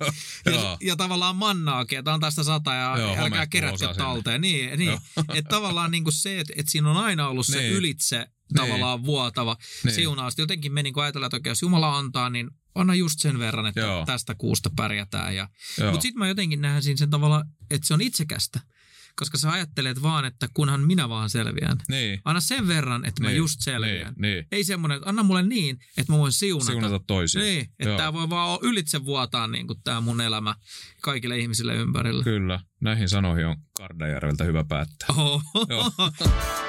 [0.46, 4.42] Ja, ja, tavallaan mannaakin, että on tästä sata ja joo, älkää kerätkö talteen.
[4.42, 4.98] Niin, niin.
[5.34, 7.74] että tavallaan niin kuin se, että, että siinä on aina ollut se niin.
[7.74, 8.56] ylitse niin.
[8.56, 9.96] tavallaan vuotava niin.
[9.96, 10.38] siunaus.
[10.38, 14.06] Jotenkin me niin ajatellaan, että jos Jumala antaa, niin anna just sen verran, että Joo.
[14.06, 15.36] tästä kuusta pärjätään.
[15.36, 15.50] Ja,
[15.86, 18.60] mutta sitten mä jotenkin näen siinä sen tavalla, että se on itsekästä
[19.20, 21.78] koska sä ajattelet vaan, että kunhan minä vaan selviän.
[21.90, 22.22] Niin.
[22.26, 23.32] Anna sen verran, että niin.
[23.32, 24.14] mä just selviän.
[24.18, 24.34] Niin.
[24.34, 24.48] niin.
[24.52, 26.72] Ei semmoinen, että anna mulle niin, että mä voin siunata.
[26.72, 27.42] Siunata toisia.
[27.42, 30.56] Niin, että tämä voi vaan ylitse vuotaa niin kuin tämä mun elämä
[31.02, 32.24] kaikille ihmisille ympärillä.
[32.24, 35.08] Kyllä, näihin sanoihin on Kardajärveltä hyvä päättää.
[35.10, 35.42] Oho.
[35.70, 35.92] Joo.